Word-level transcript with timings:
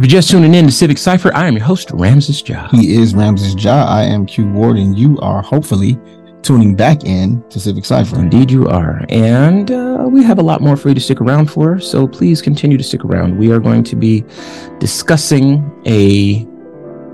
If 0.00 0.04
you're 0.04 0.18
just 0.18 0.30
tuning 0.30 0.54
in 0.54 0.64
to 0.64 0.72
Civic 0.72 0.96
Cipher, 0.96 1.30
I 1.34 1.46
am 1.46 1.58
your 1.58 1.66
host, 1.66 1.90
Ramses 1.90 2.42
Ja. 2.48 2.68
He 2.70 2.94
is 2.94 3.14
Ramses 3.14 3.62
Ja. 3.62 3.84
I 3.84 4.04
am 4.04 4.24
Q 4.24 4.48
Ward, 4.48 4.78
and 4.78 4.98
you 4.98 5.18
are 5.18 5.42
hopefully 5.42 5.98
tuning 6.40 6.74
back 6.74 7.04
in 7.04 7.44
to 7.50 7.60
Civic 7.60 7.84
Cipher. 7.84 8.18
Indeed, 8.18 8.50
you 8.50 8.66
are. 8.66 9.04
And 9.10 9.70
uh, 9.70 10.08
we 10.10 10.24
have 10.24 10.38
a 10.38 10.42
lot 10.42 10.62
more 10.62 10.78
for 10.78 10.88
you 10.88 10.94
to 10.94 11.02
stick 11.02 11.20
around 11.20 11.50
for, 11.50 11.78
so 11.80 12.08
please 12.08 12.40
continue 12.40 12.78
to 12.78 12.82
stick 12.82 13.04
around. 13.04 13.36
We 13.36 13.52
are 13.52 13.60
going 13.60 13.84
to 13.84 13.94
be 13.94 14.24
discussing 14.78 15.70
a 15.84 16.46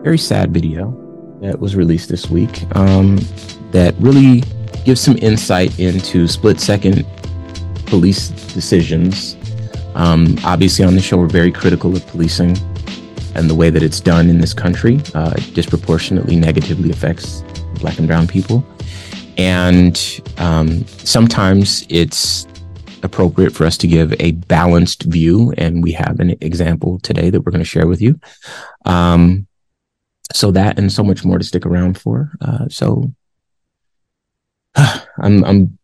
very 0.05 0.19
sad 0.19 0.55
video 0.55 0.93
that 1.43 1.59
was 1.59 1.75
released 1.75 2.09
this 2.09 2.31
week 2.31 2.65
um, 2.77 3.19
that 3.73 3.97
really 3.99 4.45
gives 4.85 5.01
some 5.01 5.17
insight 5.17 5.77
into 5.81 6.29
split 6.29 6.61
second 6.61 7.05
police 7.87 8.29
decisions. 8.29 9.37
Um, 9.97 10.39
obviously, 10.45 10.85
on 10.85 10.95
the 10.95 11.03
show, 11.03 11.17
we're 11.17 11.27
very 11.27 11.51
critical 11.51 11.97
of 11.97 12.07
policing 12.07 12.57
and 13.37 13.51
the 13.51 13.55
way 13.55 13.71
that 13.71 13.83
it's 13.83 14.01
done 14.01 14.29
in 14.31 14.41
this 14.41 14.55
country 14.55 15.01
uh, 15.15 15.35
disproportionately 15.53 16.37
negatively 16.37 16.91
affects 16.91 17.43
black 17.81 17.99
and 17.99 18.09
brown 18.09 18.27
people. 18.27 18.65
And 19.37 20.21
um, 20.39 20.87
sometimes 20.87 21.87
it's 21.91 22.47
appropriate 23.03 23.53
for 23.53 23.67
us 23.67 23.77
to 23.79 23.87
give 23.87 24.15
a 24.21 24.33
balanced 24.33 25.03
view. 25.03 25.53
And 25.59 25.83
we 25.83 25.93
have 25.93 26.19
an 26.19 26.37
example 26.41 26.99
today 27.01 27.29
that 27.31 27.43
we're 27.43 27.53
going 27.53 27.63
to 27.63 27.65
share 27.65 27.87
with 27.87 28.01
you. 28.01 28.19
Um, 28.87 29.47
so 30.33 30.51
that 30.53 30.79
and 30.79 30.91
so 30.91 31.05
much 31.05 31.25
more 31.25 31.39
to 31.39 31.45
stick 31.45 31.67
around 31.67 31.99
for. 31.99 32.33
Uh, 32.41 32.69
so 32.69 33.13
I'm, 34.75 35.45
I'm 35.45 35.79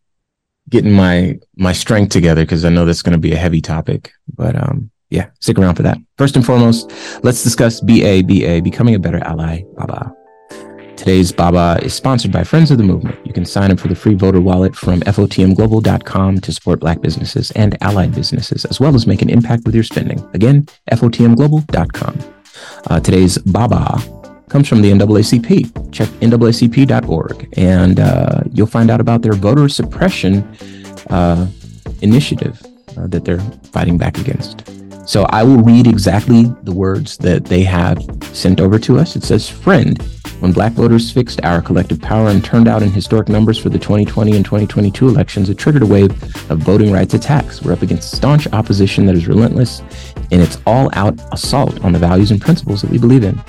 getting 0.69 0.92
my, 0.92 1.38
my 1.56 1.74
strength 1.74 2.12
together 2.12 2.42
because 2.42 2.64
I 2.64 2.70
know 2.70 2.86
that's 2.86 3.02
going 3.02 3.12
to 3.12 3.19
be 3.19 3.32
a 3.32 3.36
heavy 3.36 3.60
topic, 3.60 4.12
but, 4.34 4.56
um, 4.56 4.91
yeah, 5.12 5.28
stick 5.40 5.58
around 5.58 5.74
for 5.74 5.82
that. 5.82 5.98
First 6.18 6.36
and 6.36 6.44
foremost, 6.44 6.90
let's 7.22 7.42
discuss 7.42 7.80
BA, 7.80 8.22
BA, 8.26 8.62
becoming 8.62 8.94
a 8.94 8.98
better 8.98 9.18
ally, 9.18 9.62
Baba. 9.76 10.14
Today's 10.96 11.32
Baba 11.32 11.80
is 11.82 11.94
sponsored 11.94 12.30
by 12.30 12.44
Friends 12.44 12.70
of 12.70 12.78
the 12.78 12.84
Movement. 12.84 13.19
You 13.27 13.32
can 13.32 13.44
sign 13.44 13.70
up 13.72 13.80
for 13.80 13.88
the 13.88 13.94
free 13.94 14.14
voter 14.14 14.41
wallet 14.41 14.74
from 14.77 15.00
FOTMglobal.com 15.00 16.41
to 16.41 16.52
support 16.52 16.80
Black 16.80 17.00
businesses 17.00 17.50
and 17.52 17.77
allied 17.82 18.14
businesses, 18.14 18.64
as 18.66 18.78
well 18.78 18.94
as 18.94 19.06
make 19.06 19.20
an 19.20 19.28
impact 19.28 19.64
with 19.66 19.74
your 19.74 19.84
spending. 19.84 20.24
Again, 20.32 20.66
FOTMglobal.com. 20.91 22.34
Uh, 22.88 23.00
today's 23.00 23.38
Baba 23.38 23.98
comes 24.48 24.69
from 24.69 24.80
the 24.80 24.92
NAACP. 24.92 25.92
Check 25.92 26.08
NAACP.org 26.20 27.48
and 27.58 27.98
uh, 27.98 28.42
you'll 28.52 28.66
find 28.66 28.91
out 28.91 29.00
about 29.00 29.22
their 29.22 29.32
voter 29.32 29.69
suppression 29.69 30.44
uh, 31.10 31.48
initiative 32.02 32.62
uh, 32.97 33.06
that 33.08 33.24
they're 33.24 33.41
fighting 33.72 33.98
back 33.98 34.19
against. 34.19 34.72
So 35.05 35.25
I 35.31 35.42
will 35.42 35.58
read 35.58 35.86
exactly 35.86 36.45
the 36.62 36.72
words 36.72 37.17
that 37.19 37.45
they 37.45 37.64
have 37.64 37.98
sent 38.33 38.61
over 38.61 38.78
to 38.78 38.98
us. 38.98 39.17
It 39.17 39.25
says, 39.25 39.48
Friend, 39.48 40.00
when 40.41 40.53
black 40.53 40.72
voters 40.72 41.12
fixed 41.12 41.41
our 41.44 41.61
collective 41.61 42.00
power 42.00 42.28
and 42.28 42.44
turned 42.44 42.69
out 42.69 42.83
in 42.83 42.91
historic 42.91 43.28
numbers 43.28 43.59
for 43.59 43.69
the 43.69 43.78
2020 43.78 44.36
and 44.36 44.44
2022 44.44 45.09
elections, 45.09 45.48
it 45.48 45.59
triggered 45.59 45.83
a 45.83 45.86
wave 45.86 46.11
of 46.50 46.59
voting 46.59 46.92
rights 46.92 47.14
attacks. 47.14 47.62
We're 47.62 47.72
up 47.72 47.83
against 47.83 48.12
staunch 48.12 48.47
opposition 48.53 49.06
that 49.06 49.14
is 49.14 49.28
relentless 49.28 49.83
in 50.31 50.41
its 50.41 50.59
all 50.67 50.91
out 50.94 51.19
assault 51.33 51.84
on 51.84 51.92
the 51.92 51.98
values 51.98 52.31
and 52.31 52.41
principles 52.41 52.83
that 52.83 52.91
we 52.91 52.98
believe 52.98 53.25
in. 53.25 53.41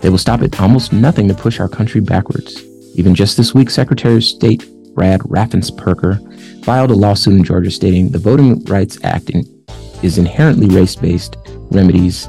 They 0.00 0.08
will 0.08 0.18
stop 0.18 0.42
at 0.42 0.60
almost 0.60 0.92
nothing 0.92 1.28
to 1.28 1.34
push 1.34 1.58
our 1.58 1.68
country 1.68 2.00
backwards. 2.00 2.64
Even 2.94 3.14
just 3.14 3.36
this 3.36 3.54
week, 3.54 3.70
Secretary 3.70 4.16
of 4.16 4.24
State 4.24 4.64
Brad 4.94 5.20
Raffensperger 5.20 6.64
filed 6.64 6.90
a 6.90 6.94
lawsuit 6.94 7.34
in 7.34 7.44
Georgia 7.44 7.70
stating 7.70 8.10
the 8.10 8.18
Voting 8.18 8.64
Rights 8.64 8.98
Act 9.04 9.30
in 9.30 9.55
is 10.02 10.18
inherently 10.18 10.68
race 10.68 10.96
based 10.96 11.36
remedies 11.70 12.28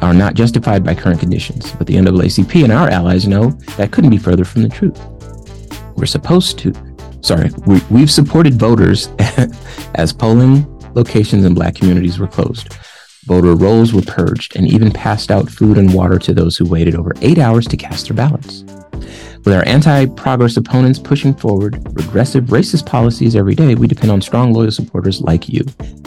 are 0.00 0.14
not 0.14 0.34
justified 0.34 0.84
by 0.84 0.94
current 0.94 1.20
conditions, 1.20 1.72
but 1.72 1.86
the 1.86 1.94
NAACP 1.94 2.64
and 2.64 2.72
our 2.72 2.88
allies 2.88 3.26
know 3.26 3.50
that 3.76 3.90
couldn't 3.90 4.10
be 4.10 4.18
further 4.18 4.44
from 4.44 4.62
the 4.62 4.68
truth. 4.68 5.00
We're 5.96 6.06
supposed 6.06 6.58
to, 6.60 6.72
sorry, 7.20 7.50
we, 7.66 7.80
we've 7.90 8.10
supported 8.10 8.54
voters 8.54 9.08
as 9.94 10.12
polling 10.12 10.66
locations 10.94 11.44
in 11.44 11.54
black 11.54 11.74
communities 11.76 12.18
were 12.18 12.26
closed. 12.26 12.74
Voter 13.24 13.54
rolls 13.54 13.94
were 13.94 14.02
purged 14.02 14.56
and 14.56 14.66
even 14.66 14.90
passed 14.90 15.30
out 15.30 15.48
food 15.48 15.78
and 15.78 15.94
water 15.94 16.18
to 16.18 16.34
those 16.34 16.56
who 16.56 16.66
waited 16.66 16.94
over 16.94 17.14
eight 17.22 17.38
hours 17.38 17.66
to 17.68 17.76
cast 17.76 18.08
their 18.08 18.16
ballots. 18.16 18.64
With 19.44 19.52
our 19.52 19.66
anti 19.66 20.06
progress 20.06 20.56
opponents 20.56 20.98
pushing 20.98 21.34
forward 21.34 21.76
regressive 21.92 22.44
racist 22.44 22.86
policies 22.86 23.36
every 23.36 23.54
day, 23.54 23.74
we 23.74 23.86
depend 23.86 24.10
on 24.10 24.22
strong, 24.22 24.54
loyal 24.54 24.70
supporters 24.70 25.20
like 25.20 25.50
you. 25.50 25.66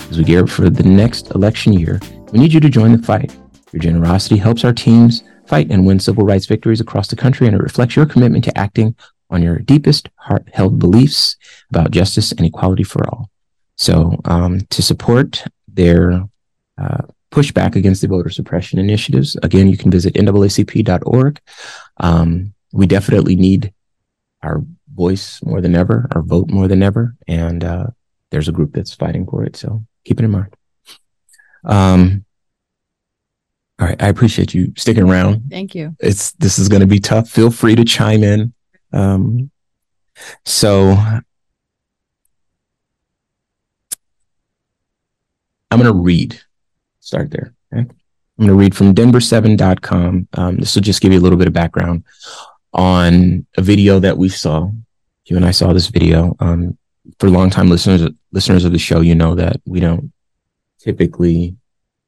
As 0.09 0.17
we 0.17 0.23
gear 0.23 0.41
up 0.41 0.49
for 0.49 0.71
the 0.71 0.81
next 0.81 1.29
election 1.35 1.73
year, 1.73 1.99
we 2.31 2.39
need 2.39 2.51
you 2.51 2.59
to 2.59 2.69
join 2.69 2.93
the 2.93 3.05
fight. 3.05 3.35
Your 3.71 3.81
generosity 3.81 4.37
helps 4.37 4.65
our 4.65 4.73
teams 4.73 5.21
fight 5.45 5.69
and 5.69 5.85
win 5.85 5.99
civil 5.99 6.25
rights 6.25 6.47
victories 6.47 6.81
across 6.81 7.09
the 7.09 7.15
country, 7.15 7.45
and 7.45 7.55
it 7.55 7.61
reflects 7.61 7.95
your 7.95 8.07
commitment 8.07 8.43
to 8.45 8.57
acting 8.57 8.95
on 9.29 9.43
your 9.43 9.59
deepest 9.59 10.09
heart 10.15 10.47
held 10.51 10.79
beliefs 10.79 11.35
about 11.69 11.91
justice 11.91 12.31
and 12.31 12.45
equality 12.45 12.83
for 12.83 13.07
all. 13.07 13.29
So, 13.75 14.19
um, 14.25 14.61
to 14.71 14.81
support 14.81 15.43
their 15.67 16.23
uh, 16.79 17.03
pushback 17.31 17.75
against 17.75 18.01
the 18.01 18.07
voter 18.07 18.31
suppression 18.31 18.79
initiatives, 18.79 19.37
again, 19.43 19.67
you 19.67 19.77
can 19.77 19.91
visit 19.91 20.15
NAACP.org. 20.15 21.39
Um, 21.97 22.53
we 22.71 22.85
definitely 22.85 23.35
need 23.35 23.73
our 24.43 24.63
voice 24.93 25.41
more 25.43 25.61
than 25.61 25.75
ever, 25.75 26.07
our 26.11 26.21
vote 26.21 26.49
more 26.49 26.67
than 26.67 26.83
ever. 26.83 27.15
And 27.27 27.63
uh, 27.63 27.87
there's 28.31 28.47
a 28.47 28.51
group 28.51 28.73
that's 28.73 28.93
fighting 28.93 29.25
for 29.25 29.43
it. 29.43 29.55
So 29.55 29.83
keep 30.03 30.19
it 30.19 30.25
in 30.25 30.31
mind. 30.31 30.55
Um, 31.63 32.25
all 33.79 33.87
right. 33.87 34.01
I 34.01 34.07
appreciate 34.07 34.53
you 34.53 34.73
sticking 34.75 35.07
around. 35.07 35.43
Thank 35.49 35.75
you. 35.75 35.95
It's 35.99 36.31
this 36.33 36.57
is 36.57 36.67
going 36.67 36.81
to 36.81 36.87
be 36.87 36.99
tough. 36.99 37.29
Feel 37.29 37.51
free 37.51 37.75
to 37.75 37.85
chime 37.85 38.23
in. 38.23 38.53
Um, 38.91 39.51
so 40.45 40.91
I'm 45.69 45.79
going 45.79 45.85
to 45.85 45.93
read. 45.93 46.39
Start 47.01 47.29
there. 47.29 47.53
Okay? 47.71 47.81
I'm 47.81 48.45
going 48.45 48.49
to 48.49 48.55
read 48.55 48.75
from 48.75 48.95
Denver7.com. 48.95 50.27
Um, 50.33 50.57
this 50.57 50.75
will 50.75 50.81
just 50.81 51.01
give 51.01 51.13
you 51.13 51.19
a 51.19 51.21
little 51.21 51.37
bit 51.37 51.47
of 51.47 51.53
background 51.53 52.03
on 52.77 53.45
a 53.57 53.61
video 53.61 53.99
that 53.99 54.17
we 54.17 54.29
saw. 54.29 54.69
You 55.25 55.35
and 55.35 55.45
I 55.45 55.51
saw 55.51 55.73
this 55.73 55.87
video. 55.87 56.35
Um, 56.39 56.77
for 57.19 57.29
longtime 57.29 57.69
listeners 57.69 58.07
listeners 58.31 58.63
of 58.63 58.71
the 58.71 58.79
show, 58.79 59.01
you 59.01 59.15
know 59.15 59.35
that 59.35 59.57
we 59.65 59.79
don't 59.79 60.13
typically 60.79 61.55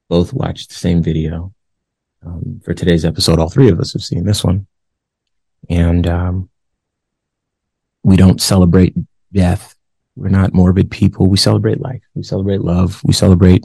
both 0.08 0.32
watch 0.32 0.68
the 0.68 0.74
same 0.74 1.02
video. 1.02 1.52
Um, 2.24 2.60
for 2.64 2.74
today's 2.74 3.04
episode, 3.04 3.38
all 3.38 3.50
three 3.50 3.70
of 3.70 3.80
us 3.80 3.92
have 3.92 4.02
seen 4.02 4.24
this 4.24 4.44
one, 4.44 4.66
and 5.68 6.06
um, 6.06 6.50
we 8.02 8.16
don't 8.16 8.40
celebrate 8.40 8.94
death. 9.32 9.74
We're 10.16 10.28
not 10.28 10.54
morbid 10.54 10.90
people. 10.90 11.26
We 11.26 11.36
celebrate 11.36 11.80
life. 11.80 12.02
We 12.14 12.22
celebrate 12.22 12.60
love. 12.60 13.00
We 13.04 13.12
celebrate 13.12 13.64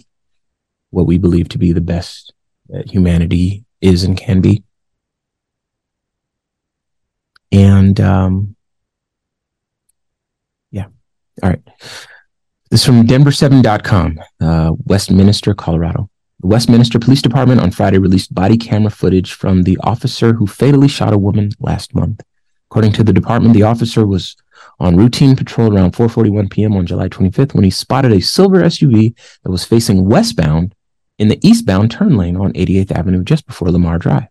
what 0.91 1.05
we 1.05 1.17
believe 1.17 1.49
to 1.49 1.57
be 1.57 1.73
the 1.73 1.81
best 1.81 2.33
that 2.69 2.89
humanity 2.89 3.65
is 3.81 4.03
and 4.03 4.17
can 4.17 4.41
be. 4.41 4.63
And 7.55 8.01
um, 8.01 8.55
yeah, 10.71 10.87
all 11.41 11.49
right. 11.49 11.61
This 12.69 12.81
is 12.81 12.85
from 12.85 13.07
Denver7.com, 13.07 14.19
uh, 14.41 14.73
Westminster, 14.83 15.53
Colorado. 15.53 16.09
The 16.41 16.47
Westminster 16.47 16.99
Police 16.99 17.21
Department 17.21 17.61
on 17.61 17.71
Friday 17.71 17.97
released 17.97 18.35
body 18.35 18.57
camera 18.57 18.91
footage 18.91 19.31
from 19.31 19.63
the 19.63 19.77
officer 19.83 20.33
who 20.33 20.45
fatally 20.45 20.89
shot 20.89 21.13
a 21.13 21.17
woman 21.17 21.51
last 21.61 21.95
month. 21.95 22.21
According 22.69 22.91
to 22.93 23.05
the 23.05 23.13
department, 23.13 23.53
the 23.53 23.63
officer 23.63 24.05
was 24.05 24.35
on 24.81 24.97
routine 24.97 25.37
patrol 25.37 25.73
around 25.73 25.93
4:41 25.93 26.51
p.m. 26.51 26.75
on 26.75 26.85
July 26.85 27.07
25th 27.07 27.53
when 27.53 27.63
he 27.63 27.69
spotted 27.69 28.11
a 28.11 28.19
silver 28.19 28.61
SUV 28.63 29.15
that 29.43 29.51
was 29.51 29.63
facing 29.63 30.09
westbound 30.09 30.75
in 31.17 31.29
the 31.29 31.39
eastbound 31.47 31.89
turn 31.89 32.17
lane 32.17 32.35
on 32.35 32.51
88th 32.51 32.91
Avenue 32.91 33.23
just 33.23 33.45
before 33.45 33.71
Lamar 33.71 33.97
Drive. 33.97 34.27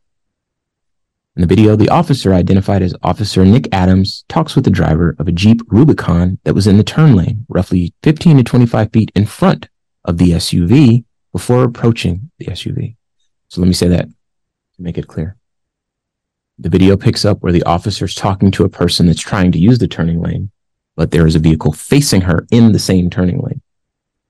In 1.36 1.40
the 1.40 1.48
video, 1.48 1.75
the 1.75 1.88
officer, 1.88 2.32
identified 2.32 2.81
as 2.81 2.94
Officer 3.02 3.44
Nick 3.44 3.66
Adams, 3.72 4.25
talks 4.28 4.54
with 4.54 4.64
the 4.64 4.70
driver 4.70 5.16
of 5.19 5.26
a 5.26 5.32
Jeep 5.32 5.62
Rubicon 5.66 6.38
that 6.44 6.54
was 6.54 6.69
in 6.69 6.76
the 6.76 6.84
turn 6.84 7.16
lane, 7.16 7.44
roughly 7.48 7.92
15 8.04 8.36
to 8.36 8.44
25 8.44 8.92
feet 8.92 9.10
in 9.16 9.26
front 9.26 9.69
of 10.04 10.19
the 10.19 10.31
SUV 10.31 11.04
before 11.32 11.64
approaching 11.64 12.31
the 12.38 12.46
SUV. 12.46 12.94
So 13.48 13.60
let 13.60 13.66
me 13.66 13.75
say 13.75 13.88
that 13.88 14.06
to 14.06 14.82
make 14.82 14.96
it 14.96 15.08
clear. 15.08 15.36
The 16.60 16.69
video 16.69 16.96
picks 16.96 17.25
up 17.25 17.40
where 17.40 17.52
the 17.52 17.64
officer 17.64 18.04
is 18.04 18.14
talking 18.14 18.52
to 18.52 18.64
a 18.64 18.69
person 18.69 19.06
that's 19.06 19.20
trying 19.20 19.50
to 19.52 19.58
use 19.58 19.80
the 19.80 19.88
turning 19.88 20.22
lane, 20.22 20.52
but 20.94 21.10
there 21.10 21.26
is 21.26 21.34
a 21.34 21.40
vehicle 21.40 21.72
facing 21.72 22.20
her 22.20 22.46
in 22.52 22.70
the 22.70 22.78
same 22.78 23.10
turning 23.10 23.40
lane. 23.40 23.60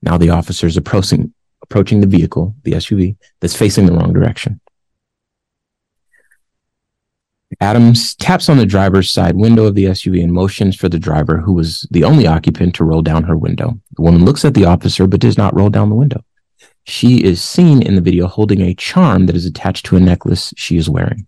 Now 0.01 0.17
the 0.17 0.31
officer 0.31 0.67
is 0.67 0.79
approaching, 0.79 1.35
approaching 1.61 2.01
the 2.01 2.07
vehicle, 2.07 2.55
the 2.63 2.73
SUV, 2.73 3.17
that's 3.41 3.55
facing 3.55 3.85
the 3.85 3.93
wrong 3.93 4.15
direction. 4.15 4.59
Adams 7.61 8.15
taps 8.17 8.49
on 8.49 8.59
the 8.59 8.67
driver's 8.67 9.11
side 9.11 9.37
window 9.37 9.65
of 9.65 9.75
the 9.75 9.85
SUV 9.85 10.23
and 10.23 10.33
motions 10.33 10.77
for 10.77 10.89
the 10.89 10.99
driver, 10.99 11.39
who 11.39 11.53
was 11.53 11.87
the 11.91 12.05
only 12.05 12.27
occupant, 12.27 12.75
to 12.75 12.85
roll 12.85 13.03
down 13.03 13.25
her 13.25 13.37
window. 13.37 13.79
The 13.97 14.03
woman 14.03 14.25
looks 14.25 14.45
at 14.45 14.55
the 14.55 14.65
officer 14.65 15.07
but 15.07 15.21
does 15.21 15.39
not 15.39 15.55
roll 15.55 15.71
down 15.71 15.89
the 15.89 15.95
window. 15.95 16.25
She 16.85 17.25
is 17.25 17.43
seen 17.43 17.83
in 17.83 17.95
the 17.95 18.01
video 18.01 18.27
holding 18.27 18.61
a 18.61 18.75
charm 18.75 19.27
that 19.27 19.37
is 19.37 19.47
attached 19.47 19.87
to 19.87 19.97
a 19.97 20.01
necklace 20.01 20.53
she 20.57 20.77
is 20.77 20.91
wearing. 20.91 21.27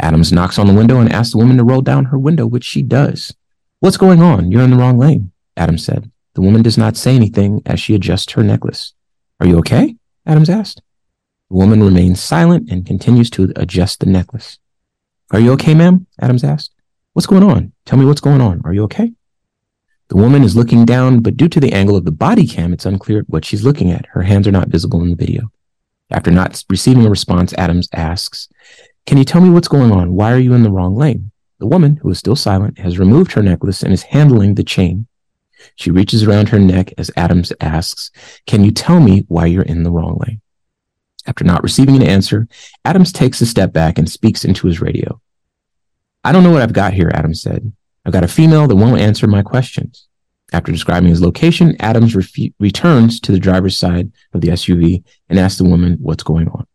Adams 0.00 0.32
knocks 0.32 0.58
on 0.58 0.66
the 0.66 0.74
window 0.74 0.98
and 0.98 1.12
asks 1.12 1.32
the 1.32 1.38
woman 1.38 1.58
to 1.58 1.64
roll 1.64 1.82
down 1.82 2.06
her 2.06 2.18
window, 2.18 2.46
which 2.46 2.64
she 2.64 2.82
does. 2.82 3.34
What's 3.80 3.96
going 3.96 4.20
on? 4.22 4.50
You're 4.50 4.62
in 4.62 4.70
the 4.70 4.76
wrong 4.76 4.98
lane, 4.98 5.32
Adams 5.56 5.84
said. 5.84 6.10
The 6.34 6.42
woman 6.42 6.62
does 6.62 6.78
not 6.78 6.96
say 6.96 7.14
anything 7.14 7.62
as 7.66 7.80
she 7.80 7.94
adjusts 7.94 8.32
her 8.32 8.42
necklace. 8.42 8.94
Are 9.40 9.46
you 9.46 9.58
okay? 9.58 9.96
Adams 10.26 10.50
asked. 10.50 10.82
The 11.50 11.56
woman 11.56 11.82
remains 11.82 12.20
silent 12.20 12.70
and 12.70 12.86
continues 12.86 13.30
to 13.30 13.52
adjust 13.56 14.00
the 14.00 14.06
necklace. 14.06 14.58
Are 15.32 15.38
you 15.38 15.52
okay, 15.52 15.74
ma'am? 15.74 16.06
Adams 16.20 16.42
asked. 16.42 16.72
What's 17.12 17.26
going 17.26 17.44
on? 17.44 17.72
Tell 17.84 17.96
me 17.96 18.04
what's 18.04 18.20
going 18.20 18.40
on. 18.40 18.62
Are 18.64 18.72
you 18.72 18.82
okay? 18.84 19.12
The 20.08 20.16
woman 20.16 20.42
is 20.42 20.56
looking 20.56 20.84
down, 20.84 21.20
but 21.20 21.36
due 21.36 21.48
to 21.48 21.60
the 21.60 21.72
angle 21.72 21.94
of 21.94 22.04
the 22.04 22.10
body 22.10 22.48
cam, 22.48 22.72
it's 22.72 22.84
unclear 22.84 23.22
what 23.28 23.44
she's 23.44 23.62
looking 23.62 23.92
at. 23.92 24.06
Her 24.06 24.22
hands 24.22 24.48
are 24.48 24.52
not 24.52 24.68
visible 24.68 25.00
in 25.02 25.10
the 25.10 25.16
video. 25.16 25.52
After 26.10 26.32
not 26.32 26.64
receiving 26.68 27.06
a 27.06 27.10
response, 27.10 27.52
Adams 27.52 27.88
asks, 27.92 28.48
Can 29.06 29.18
you 29.18 29.24
tell 29.24 29.40
me 29.40 29.50
what's 29.50 29.68
going 29.68 29.92
on? 29.92 30.14
Why 30.14 30.32
are 30.32 30.38
you 30.38 30.52
in 30.52 30.64
the 30.64 30.70
wrong 30.70 30.96
lane? 30.96 31.30
The 31.60 31.68
woman, 31.68 31.96
who 31.96 32.10
is 32.10 32.18
still 32.18 32.34
silent, 32.34 32.78
has 32.80 32.98
removed 32.98 33.30
her 33.32 33.42
necklace 33.42 33.84
and 33.84 33.92
is 33.92 34.02
handling 34.02 34.56
the 34.56 34.64
chain. 34.64 35.06
She 35.76 35.92
reaches 35.92 36.24
around 36.24 36.48
her 36.48 36.58
neck 36.58 36.92
as 36.98 37.12
Adams 37.16 37.52
asks, 37.60 38.10
Can 38.46 38.64
you 38.64 38.72
tell 38.72 38.98
me 38.98 39.26
why 39.28 39.46
you're 39.46 39.62
in 39.62 39.84
the 39.84 39.92
wrong 39.92 40.18
lane? 40.26 40.40
After 41.30 41.44
not 41.44 41.62
receiving 41.62 41.94
an 41.94 42.02
answer, 42.02 42.48
Adams 42.84 43.12
takes 43.12 43.40
a 43.40 43.46
step 43.46 43.72
back 43.72 43.98
and 43.98 44.10
speaks 44.10 44.44
into 44.44 44.66
his 44.66 44.80
radio. 44.80 45.20
I 46.24 46.32
don't 46.32 46.42
know 46.42 46.50
what 46.50 46.60
I've 46.60 46.72
got 46.72 46.92
here, 46.92 47.08
Adams 47.14 47.40
said. 47.40 47.72
I've 48.04 48.12
got 48.12 48.24
a 48.24 48.28
female 48.28 48.66
that 48.66 48.74
won't 48.74 49.00
answer 49.00 49.28
my 49.28 49.42
questions. 49.42 50.08
After 50.52 50.72
describing 50.72 51.08
his 51.08 51.22
location, 51.22 51.76
Adams 51.78 52.16
refu- 52.16 52.52
returns 52.58 53.20
to 53.20 53.30
the 53.30 53.38
driver's 53.38 53.76
side 53.76 54.10
of 54.32 54.40
the 54.40 54.48
SUV 54.48 55.04
and 55.28 55.38
asks 55.38 55.58
the 55.58 55.68
woman 55.68 55.98
what's 56.00 56.24
going 56.24 56.48
on. 56.48 56.66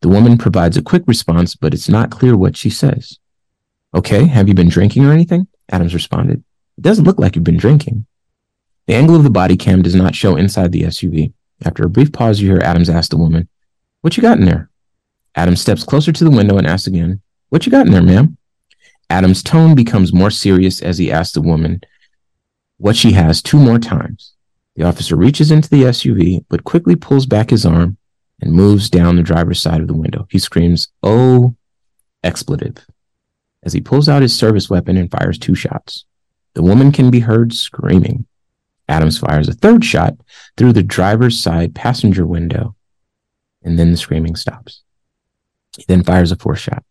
The 0.00 0.08
woman 0.08 0.38
provides 0.38 0.76
a 0.76 0.82
quick 0.82 1.02
response, 1.08 1.56
but 1.56 1.74
it's 1.74 1.88
not 1.88 2.12
clear 2.12 2.36
what 2.36 2.56
she 2.56 2.70
says. 2.70 3.18
Okay, 3.96 4.26
have 4.26 4.46
you 4.46 4.54
been 4.54 4.68
drinking 4.68 5.06
or 5.06 5.12
anything? 5.12 5.48
Adams 5.72 5.92
responded. 5.92 6.44
It 6.76 6.82
doesn't 6.82 7.04
look 7.04 7.18
like 7.18 7.34
you've 7.34 7.42
been 7.42 7.56
drinking. 7.56 8.06
The 8.86 8.94
angle 8.94 9.16
of 9.16 9.24
the 9.24 9.30
body 9.30 9.56
cam 9.56 9.82
does 9.82 9.96
not 9.96 10.14
show 10.14 10.36
inside 10.36 10.70
the 10.70 10.82
SUV. 10.82 11.32
After 11.64 11.84
a 11.84 11.90
brief 11.90 12.12
pause, 12.12 12.40
you 12.40 12.48
hear 12.48 12.60
Adams 12.60 12.88
ask 12.88 13.10
the 13.10 13.16
woman, 13.16 13.48
What 14.00 14.16
you 14.16 14.22
got 14.22 14.38
in 14.38 14.44
there? 14.44 14.70
Adam 15.34 15.56
steps 15.56 15.84
closer 15.84 16.12
to 16.12 16.24
the 16.24 16.30
window 16.30 16.56
and 16.56 16.66
asks 16.66 16.86
again, 16.86 17.20
What 17.48 17.66
you 17.66 17.72
got 17.72 17.86
in 17.86 17.92
there, 17.92 18.02
ma'am? 18.02 18.36
Adam's 19.10 19.42
tone 19.42 19.74
becomes 19.74 20.12
more 20.12 20.30
serious 20.30 20.82
as 20.82 20.98
he 20.98 21.10
asks 21.10 21.34
the 21.34 21.40
woman 21.40 21.80
what 22.76 22.96
she 22.96 23.12
has 23.12 23.42
two 23.42 23.58
more 23.58 23.78
times. 23.78 24.34
The 24.76 24.84
officer 24.84 25.16
reaches 25.16 25.50
into 25.50 25.68
the 25.68 25.82
SUV, 25.82 26.44
but 26.48 26.64
quickly 26.64 26.94
pulls 26.94 27.26
back 27.26 27.50
his 27.50 27.66
arm 27.66 27.96
and 28.40 28.52
moves 28.52 28.88
down 28.88 29.16
the 29.16 29.22
driver's 29.22 29.60
side 29.60 29.80
of 29.80 29.88
the 29.88 29.96
window. 29.96 30.26
He 30.30 30.38
screams, 30.38 30.88
Oh, 31.02 31.56
expletive, 32.22 32.86
as 33.64 33.72
he 33.72 33.80
pulls 33.80 34.08
out 34.08 34.22
his 34.22 34.36
service 34.36 34.70
weapon 34.70 34.96
and 34.96 35.10
fires 35.10 35.38
two 35.38 35.56
shots. 35.56 36.04
The 36.54 36.62
woman 36.62 36.92
can 36.92 37.10
be 37.10 37.20
heard 37.20 37.52
screaming. 37.52 38.26
Adams 38.88 39.18
fires 39.18 39.48
a 39.48 39.52
third 39.52 39.84
shot 39.84 40.14
through 40.56 40.72
the 40.72 40.82
driver's 40.82 41.38
side 41.38 41.74
passenger 41.74 42.26
window, 42.26 42.76
and 43.62 43.78
then 43.78 43.90
the 43.90 43.96
screaming 43.96 44.36
stops. 44.36 44.82
He 45.76 45.84
then 45.88 46.02
fires 46.04 46.32
a 46.32 46.36
fourth 46.36 46.58
shot. 46.58 46.84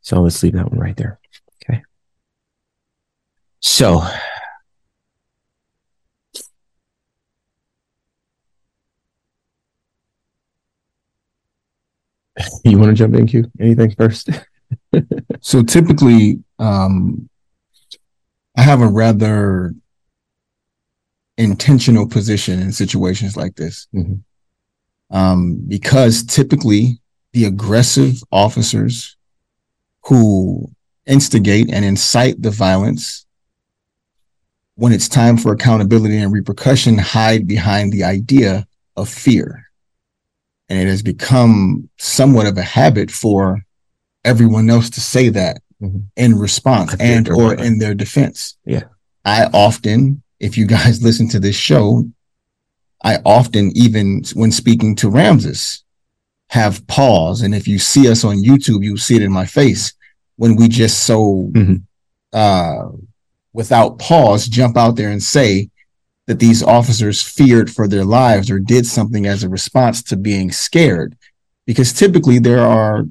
So 0.00 0.20
let's 0.20 0.42
leave 0.42 0.54
that 0.54 0.70
one 0.70 0.80
right 0.80 0.96
there. 0.96 1.20
Okay. 1.62 1.82
So 3.60 4.02
you 12.64 12.78
want 12.78 12.90
to 12.90 12.94
jump 12.94 13.14
in, 13.14 13.26
Q? 13.26 13.50
Anything 13.60 13.90
first? 13.92 14.30
so 15.40 15.62
typically, 15.62 16.42
um, 16.58 17.28
I 18.56 18.62
have 18.62 18.80
a 18.80 18.88
rather 18.88 19.74
intentional 21.36 22.06
position 22.06 22.60
in 22.60 22.72
situations 22.72 23.36
like 23.36 23.54
this. 23.56 23.86
Mm-hmm. 23.94 24.14
Um, 25.10 25.64
because 25.66 26.22
typically 26.24 27.00
the 27.32 27.44
aggressive 27.44 28.22
officers 28.30 29.16
who 30.04 30.70
instigate 31.06 31.72
and 31.72 31.84
incite 31.84 32.40
the 32.40 32.50
violence 32.50 33.26
when 34.76 34.92
it's 34.92 35.08
time 35.08 35.36
for 35.36 35.52
accountability 35.52 36.16
and 36.16 36.32
repercussion 36.32 36.96
hide 36.96 37.46
behind 37.46 37.92
the 37.92 38.04
idea 38.04 38.66
of 38.96 39.08
fear. 39.08 39.66
And 40.68 40.78
it 40.78 40.86
has 40.86 41.02
become 41.02 41.90
somewhat 41.98 42.46
of 42.46 42.56
a 42.56 42.62
habit 42.62 43.10
for 43.10 43.60
everyone 44.24 44.70
else 44.70 44.88
to 44.90 45.00
say 45.00 45.28
that 45.30 45.58
mm-hmm. 45.82 45.98
in 46.16 46.38
response 46.38 46.94
and 47.00 47.28
or 47.28 47.54
in 47.54 47.78
their 47.78 47.94
defense. 47.94 48.56
Yeah. 48.64 48.84
I 49.24 49.50
often 49.52 50.22
if 50.38 50.56
you 50.56 50.66
guys 50.66 51.02
listen 51.02 51.28
to 51.30 51.40
this 51.40 51.56
show 51.56 52.04
i 53.02 53.18
often 53.24 53.70
even 53.74 54.22
when 54.34 54.52
speaking 54.52 54.94
to 54.94 55.10
ramses 55.10 55.84
have 56.48 56.86
pause 56.86 57.42
and 57.42 57.54
if 57.54 57.68
you 57.68 57.78
see 57.78 58.10
us 58.10 58.24
on 58.24 58.36
youtube 58.42 58.82
you'll 58.82 58.96
see 58.96 59.16
it 59.16 59.22
in 59.22 59.32
my 59.32 59.46
face 59.46 59.92
when 60.36 60.56
we 60.56 60.68
just 60.68 61.04
so 61.04 61.50
mm-hmm. 61.52 61.76
uh 62.32 62.88
without 63.52 63.98
pause 63.98 64.46
jump 64.46 64.76
out 64.76 64.96
there 64.96 65.10
and 65.10 65.22
say 65.22 65.70
that 66.30 66.38
these 66.38 66.62
officers 66.62 67.20
feared 67.20 67.68
for 67.68 67.88
their 67.88 68.04
lives 68.04 68.52
or 68.52 68.60
did 68.60 68.86
something 68.86 69.26
as 69.26 69.42
a 69.42 69.48
response 69.48 70.00
to 70.00 70.16
being 70.16 70.52
scared. 70.52 71.18
Because 71.66 71.92
typically 71.92 72.38
there 72.38 72.60
are 72.60 73.04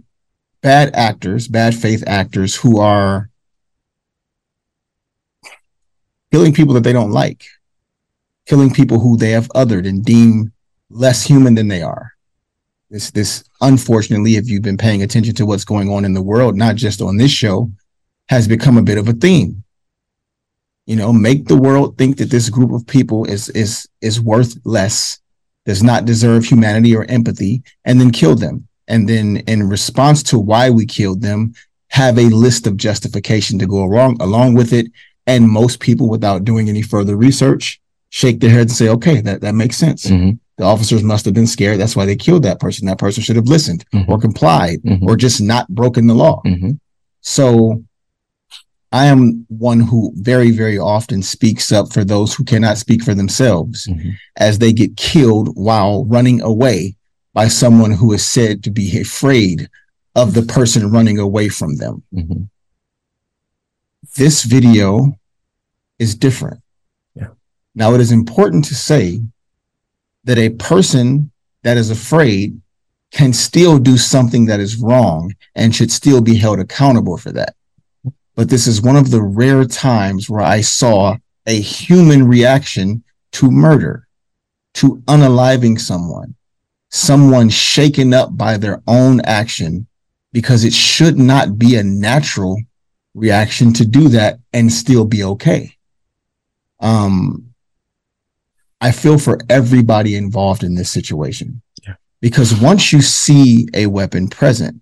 bad 0.61 0.95
actors, 0.95 1.49
bad 1.49 1.75
faith 1.75 2.01
actors 2.07 2.55
who 2.55 2.79
are 2.79 3.29
killing 6.31 6.53
people 6.53 6.73
that 6.75 6.85
they 6.85 6.93
don't 6.93 7.11
like, 7.11 7.43
killing 8.49 8.73
people 8.73 8.99
who 8.99 9.15
they 9.15 9.31
have 9.31 9.47
othered 9.49 9.87
and 9.87 10.03
deem 10.03 10.51
less 10.89 11.23
human 11.23 11.55
than 11.55 11.69
they 11.69 11.81
are. 11.81 12.11
This, 12.89 13.11
this, 13.11 13.43
unfortunately, 13.61 14.35
if 14.35 14.49
you've 14.49 14.63
been 14.63 14.77
paying 14.77 15.03
attention 15.03 15.35
to 15.35 15.45
what's 15.45 15.63
going 15.63 15.89
on 15.89 16.03
in 16.03 16.13
the 16.13 16.21
world, 16.21 16.57
not 16.57 16.75
just 16.75 17.01
on 17.01 17.17
this 17.17 17.31
show, 17.31 17.71
has 18.27 18.47
become 18.47 18.77
a 18.77 18.81
bit 18.81 18.97
of 18.97 19.07
a 19.07 19.13
theme 19.13 19.63
you 20.89 20.95
know 20.95 21.13
make 21.13 21.45
the 21.45 21.55
world 21.55 21.95
think 21.99 22.17
that 22.17 22.31
this 22.31 22.49
group 22.49 22.71
of 22.71 22.85
people 22.87 23.23
is 23.25 23.47
is 23.49 23.87
is 24.01 24.19
worth 24.19 24.57
less 24.65 25.19
does 25.65 25.83
not 25.83 26.05
deserve 26.05 26.43
humanity 26.43 26.95
or 26.95 27.05
empathy 27.05 27.61
and 27.85 28.01
then 28.01 28.09
kill 28.09 28.33
them 28.33 28.67
and 28.87 29.07
then 29.07 29.37
in 29.45 29.69
response 29.69 30.23
to 30.23 30.39
why 30.39 30.71
we 30.71 30.87
killed 30.87 31.21
them 31.21 31.53
have 31.89 32.17
a 32.17 32.33
list 32.45 32.65
of 32.65 32.75
justification 32.75 33.59
to 33.59 33.67
go 33.67 33.83
along 33.83 34.19
along 34.19 34.55
with 34.55 34.73
it 34.73 34.87
and 35.27 35.47
most 35.47 35.79
people 35.79 36.09
without 36.09 36.43
doing 36.43 36.67
any 36.69 36.81
further 36.81 37.15
research 37.15 37.79
shake 38.09 38.39
their 38.39 38.49
heads 38.49 38.71
and 38.71 38.77
say 38.77 38.89
okay 38.89 39.21
that 39.21 39.41
that 39.41 39.55
makes 39.55 39.77
sense 39.77 40.05
mm-hmm. 40.05 40.31
the 40.57 40.63
officers 40.63 41.03
must 41.03 41.25
have 41.25 41.33
been 41.33 41.47
scared 41.47 41.79
that's 41.79 41.95
why 41.95 42.05
they 42.05 42.15
killed 42.15 42.43
that 42.43 42.59
person 42.59 42.87
that 42.87 42.97
person 42.97 43.21
should 43.23 43.35
have 43.35 43.47
listened 43.47 43.85
mm-hmm. 43.93 44.11
or 44.11 44.19
complied 44.19 44.81
mm-hmm. 44.81 45.07
or 45.07 45.15
just 45.15 45.41
not 45.41 45.67
broken 45.69 46.07
the 46.07 46.13
law 46.15 46.41
mm-hmm. 46.45 46.71
so 47.21 47.83
I 48.91 49.05
am 49.05 49.45
one 49.49 49.81
who 49.81 50.11
very, 50.15 50.49
very 50.49 50.79
often 50.79 51.21
speaks 51.21 51.71
up 51.71 51.93
for 51.93 52.03
those 52.03 52.33
who 52.33 52.43
cannot 52.43 52.79
speak 52.79 53.03
for 53.03 53.13
themselves 53.13 53.87
mm-hmm. 53.87 54.11
as 54.37 54.57
they 54.57 54.73
get 54.73 54.97
killed 54.97 55.49
while 55.55 56.05
running 56.05 56.41
away 56.41 56.95
by 57.33 57.47
someone 57.47 57.91
who 57.91 58.13
is 58.13 58.25
said 58.25 58.63
to 58.63 58.71
be 58.71 58.99
afraid 58.99 59.69
of 60.15 60.33
the 60.33 60.41
person 60.41 60.91
running 60.91 61.19
away 61.19 61.49
from 61.49 61.75
them. 61.75 62.03
Mm-hmm. 62.13 62.43
This 64.17 64.43
video 64.43 65.19
is 65.99 66.15
different. 66.15 66.61
Now, 67.79 67.95
it 67.95 68.01
is 68.01 68.11
important 68.11 68.65
to 68.65 68.75
say 68.75 69.21
that 70.25 70.37
a 70.37 70.49
person 70.49 71.31
that 71.63 71.77
is 71.77 71.89
afraid 71.89 72.61
can 73.11 73.33
still 73.33 73.79
do 73.79 73.97
something 73.97 74.45
that 74.45 74.59
is 74.59 74.77
wrong 74.77 75.33
and 75.55 75.75
should 75.75 75.91
still 75.91 76.21
be 76.21 76.35
held 76.35 76.59
accountable 76.59 77.17
for 77.17 77.31
that 77.31 77.55
but 78.39 78.47
this 78.47 78.67
is 78.67 78.81
one 78.81 78.95
of 78.95 79.11
the 79.11 79.21
rare 79.21 79.65
times 79.65 80.29
where 80.29 80.39
I 80.39 80.61
saw 80.61 81.17
a 81.45 81.59
human 81.59 82.25
reaction 82.25 83.03
to 83.33 83.51
murder, 83.51 84.07
to 84.75 85.03
unaliving 85.07 85.77
someone, 85.77 86.35
someone 86.89 87.49
shaken 87.49 88.13
up 88.13 88.37
by 88.37 88.55
their 88.55 88.81
own 88.87 89.19
action, 89.25 89.87
because 90.31 90.63
it 90.63 90.71
should 90.71 91.17
not 91.17 91.59
be 91.59 91.75
a 91.75 91.83
natural 91.83 92.61
reaction 93.13 93.73
to 93.73 93.85
do 93.85 94.07
that 94.07 94.39
and 94.53 94.71
still 94.71 95.03
be 95.03 95.21
okay. 95.21 95.75
Um, 96.79 97.48
I 98.81 98.91
feel 98.91 99.17
for 99.17 99.39
everybody 99.49 100.15
involved 100.15 100.63
in 100.63 100.75
this 100.75 100.91
situation. 100.91 101.61
Yeah. 101.85 101.95
Because 102.21 102.59
once 102.59 102.93
you 102.93 103.01
see 103.01 103.67
a 103.73 103.87
weapon 103.87 104.27
present, 104.29 104.81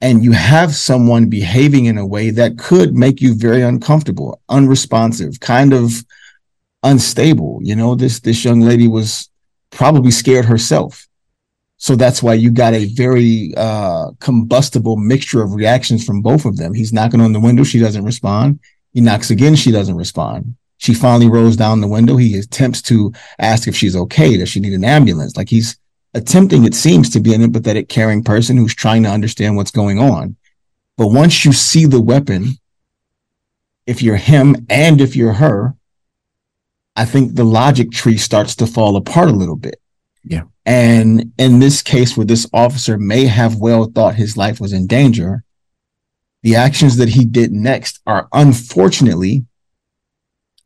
and 0.00 0.24
you 0.24 0.32
have 0.32 0.74
someone 0.74 1.26
behaving 1.26 1.84
in 1.84 1.96
a 1.96 2.04
way 2.04 2.30
that 2.30 2.58
could 2.58 2.92
make 2.92 3.20
you 3.20 3.34
very 3.36 3.62
uncomfortable, 3.62 4.40
unresponsive, 4.48 5.38
kind 5.38 5.72
of 5.72 6.04
unstable. 6.82 7.60
You 7.62 7.76
know, 7.76 7.94
this 7.94 8.18
this 8.18 8.44
young 8.44 8.60
lady 8.60 8.88
was 8.88 9.30
probably 9.70 10.10
scared 10.10 10.44
herself. 10.44 11.06
So 11.76 11.96
that's 11.96 12.22
why 12.22 12.34
you 12.34 12.50
got 12.50 12.74
a 12.74 12.86
very 12.94 13.54
uh, 13.56 14.10
combustible 14.18 14.96
mixture 14.96 15.42
of 15.42 15.54
reactions 15.54 16.04
from 16.04 16.20
both 16.20 16.44
of 16.44 16.56
them. 16.56 16.74
He's 16.74 16.92
knocking 16.92 17.20
on 17.20 17.32
the 17.32 17.40
window. 17.40 17.64
She 17.64 17.78
doesn't 17.78 18.04
respond. 18.04 18.60
He 18.92 19.00
knocks 19.00 19.30
again. 19.30 19.54
She 19.56 19.70
doesn't 19.70 19.96
respond. 19.96 20.56
She 20.82 20.94
finally 20.94 21.28
rolls 21.28 21.54
down 21.54 21.80
the 21.80 21.86
window. 21.86 22.16
He 22.16 22.36
attempts 22.36 22.82
to 22.82 23.12
ask 23.38 23.68
if 23.68 23.76
she's 23.76 23.94
okay. 23.94 24.36
Does 24.36 24.48
she 24.48 24.58
need 24.58 24.72
an 24.72 24.82
ambulance? 24.82 25.36
Like 25.36 25.48
he's 25.48 25.78
attempting, 26.12 26.64
it 26.64 26.74
seems 26.74 27.08
to 27.10 27.20
be 27.20 27.32
an 27.32 27.40
empathetic, 27.40 27.88
caring 27.88 28.24
person 28.24 28.56
who's 28.56 28.74
trying 28.74 29.04
to 29.04 29.08
understand 29.08 29.54
what's 29.54 29.70
going 29.70 30.00
on. 30.00 30.34
But 30.96 31.12
once 31.12 31.44
you 31.44 31.52
see 31.52 31.86
the 31.86 32.00
weapon, 32.00 32.58
if 33.86 34.02
you're 34.02 34.16
him 34.16 34.66
and 34.68 35.00
if 35.00 35.14
you're 35.14 35.34
her, 35.34 35.76
I 36.96 37.04
think 37.04 37.36
the 37.36 37.44
logic 37.44 37.92
tree 37.92 38.16
starts 38.16 38.56
to 38.56 38.66
fall 38.66 38.96
apart 38.96 39.28
a 39.28 39.32
little 39.32 39.54
bit. 39.54 39.80
Yeah. 40.24 40.42
And 40.66 41.32
in 41.38 41.60
this 41.60 41.80
case, 41.80 42.16
where 42.16 42.26
this 42.26 42.50
officer 42.52 42.98
may 42.98 43.26
have 43.26 43.54
well 43.54 43.84
thought 43.84 44.16
his 44.16 44.36
life 44.36 44.60
was 44.60 44.72
in 44.72 44.88
danger, 44.88 45.44
the 46.42 46.56
actions 46.56 46.96
that 46.96 47.10
he 47.10 47.24
did 47.24 47.52
next 47.52 48.00
are 48.04 48.26
unfortunately 48.32 49.46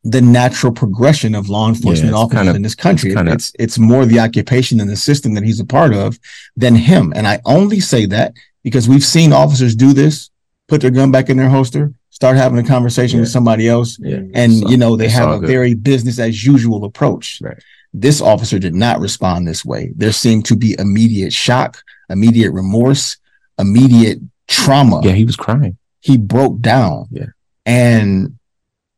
the 0.09 0.23
natural 0.23 0.73
progression 0.73 1.35
of 1.35 1.49
law 1.49 1.69
enforcement 1.69 2.13
yeah, 2.13 2.19
officers 2.19 2.37
kind 2.37 2.49
of, 2.49 2.55
in 2.55 2.63
this 2.63 2.77
country. 2.77 3.13
It's, 3.13 3.29
it's 3.29 3.53
it's 3.59 3.79
more 3.79 4.07
the 4.07 4.21
occupation 4.21 4.81
and 4.81 4.89
the 4.89 4.97
system 4.97 5.35
that 5.35 5.43
he's 5.43 5.59
a 5.59 5.65
part 5.65 5.93
of 5.93 6.19
than 6.57 6.77
him. 6.77 7.13
And 7.17 7.27
I 7.27 7.41
only 7.45 7.81
say 7.81 8.07
that 8.07 8.35
because 8.63 8.89
we've 8.89 9.05
seen 9.05 9.33
officers 9.33 9.75
do 9.75 9.93
this, 9.93 10.31
put 10.69 10.81
their 10.81 10.93
gun 10.93 11.11
back 11.11 11.29
in 11.29 11.37
their 11.37 11.49
holster, 11.49 11.93
start 12.11 12.37
having 12.37 12.59
a 12.59 12.63
conversation 12.63 13.17
yeah. 13.19 13.23
with 13.23 13.31
somebody 13.31 13.69
else, 13.69 13.99
yeah, 13.99 14.21
and 14.33 14.53
you 14.71 14.77
know 14.77 14.95
they 14.95 15.09
have 15.09 15.31
a 15.31 15.41
good. 15.41 15.49
very 15.49 15.75
business 15.75 16.21
as 16.21 16.47
usual 16.47 16.85
approach. 16.85 17.41
Right. 17.43 17.59
This 17.93 18.21
officer 18.21 18.61
did 18.61 18.75
not 18.75 19.01
respond 19.01 19.49
this 19.49 19.65
way. 19.65 19.93
There 19.97 20.13
seemed 20.13 20.45
to 20.47 20.57
be 20.57 20.77
immediate 20.79 21.33
shock, 21.33 21.83
immediate 22.11 22.53
remorse, 22.53 23.17
immediate 23.59 24.21
trauma. 24.47 25.01
Yeah, 25.03 25.13
he 25.13 25.25
was 25.25 25.35
crying. 25.37 25.79
He 26.01 26.17
broke 26.17 26.61
down. 26.61 27.09
Yeah. 27.11 27.27
And 27.65 28.39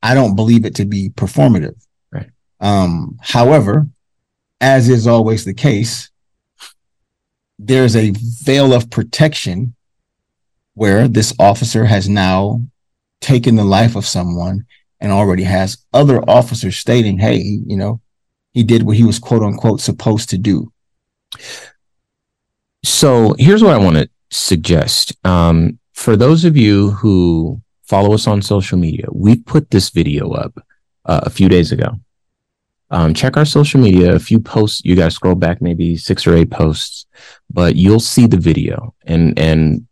I 0.03 0.15
don't 0.15 0.37
believe 0.37 0.65
it 0.65 0.77
to 0.77 0.85
be 0.85 1.11
performative. 1.11 1.77
Right. 2.13 2.31
Um, 2.61 3.19
however, 3.21 3.89
as 4.61 4.89
is 4.89 5.07
always 5.07 5.45
the 5.45 5.55
case, 5.55 6.11
there's 7.59 7.97
a 7.97 8.13
veil 8.17 8.73
of 8.73 8.91
protection 8.91 9.75
where 10.75 11.09
this 11.09 11.35
officer 11.41 11.85
has 11.85 12.09
now 12.09 12.63
taken 13.21 13.57
the 13.57 13.65
life 13.65 13.97
of 13.97 14.07
someone 14.07 14.65
and 15.01 15.11
already 15.11 15.43
has 15.43 15.79
other 15.93 16.21
officers 16.29 16.77
stating, 16.77 17.19
hey, 17.19 17.37
you 17.37 17.77
know, 17.77 18.01
he 18.53 18.63
did 18.63 18.83
what 18.83 18.97
he 18.97 19.05
was 19.05 19.19
quote 19.19 19.43
unquote 19.43 19.81
supposed 19.81 20.31
to 20.31 20.39
do. 20.39 20.73
So 22.85 23.35
here's 23.39 23.63
what 23.63 23.75
I 23.75 23.79
want 23.79 23.97
to 23.97 24.09
suggest. 24.31 25.15
Um, 25.27 25.79
for 25.93 26.17
those 26.17 26.45
of 26.45 26.57
you 26.57 26.93
who 26.93 27.61
follow 27.89 28.15
us 28.15 28.27
on 28.27 28.43
social 28.43 28.79
media, 28.79 29.07
we 29.11 29.37
put 29.37 29.71
this 29.71 29.91
video 29.91 30.33
up 30.33 30.59
uh, 31.05 31.21
a 31.23 31.31
few 31.31 31.49
days 31.49 31.73
ago. 31.73 31.99
Um, 32.91 33.13
check 33.13 33.37
our 33.37 33.45
social 33.45 33.81
media. 33.81 34.15
A 34.15 34.19
few 34.19 34.41
posts. 34.41 34.81
You 34.85 34.95
to 34.95 35.11
scroll 35.11 35.35
back 35.35 35.61
maybe 35.61 35.97
six 35.97 36.27
or 36.27 36.35
eight 36.35 36.51
posts, 36.51 37.07
but 37.51 37.77
you'll 37.77 38.01
see 38.01 38.27
the 38.27 38.39
video, 38.39 38.95
and 39.05 39.39
and 39.39 39.87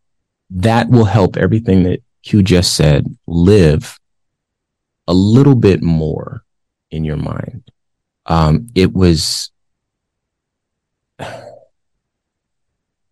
that 0.48 0.88
will 0.88 1.04
help 1.04 1.36
everything 1.36 1.82
that 1.82 2.02
Q 2.22 2.42
just 2.42 2.74
said 2.74 3.04
live 3.26 3.98
a 5.06 5.12
little 5.12 5.54
bit 5.54 5.82
more 5.82 6.42
in 6.90 7.04
your 7.04 7.18
mind 7.18 7.70
um, 8.26 8.68
it 8.74 8.92
was 8.92 9.50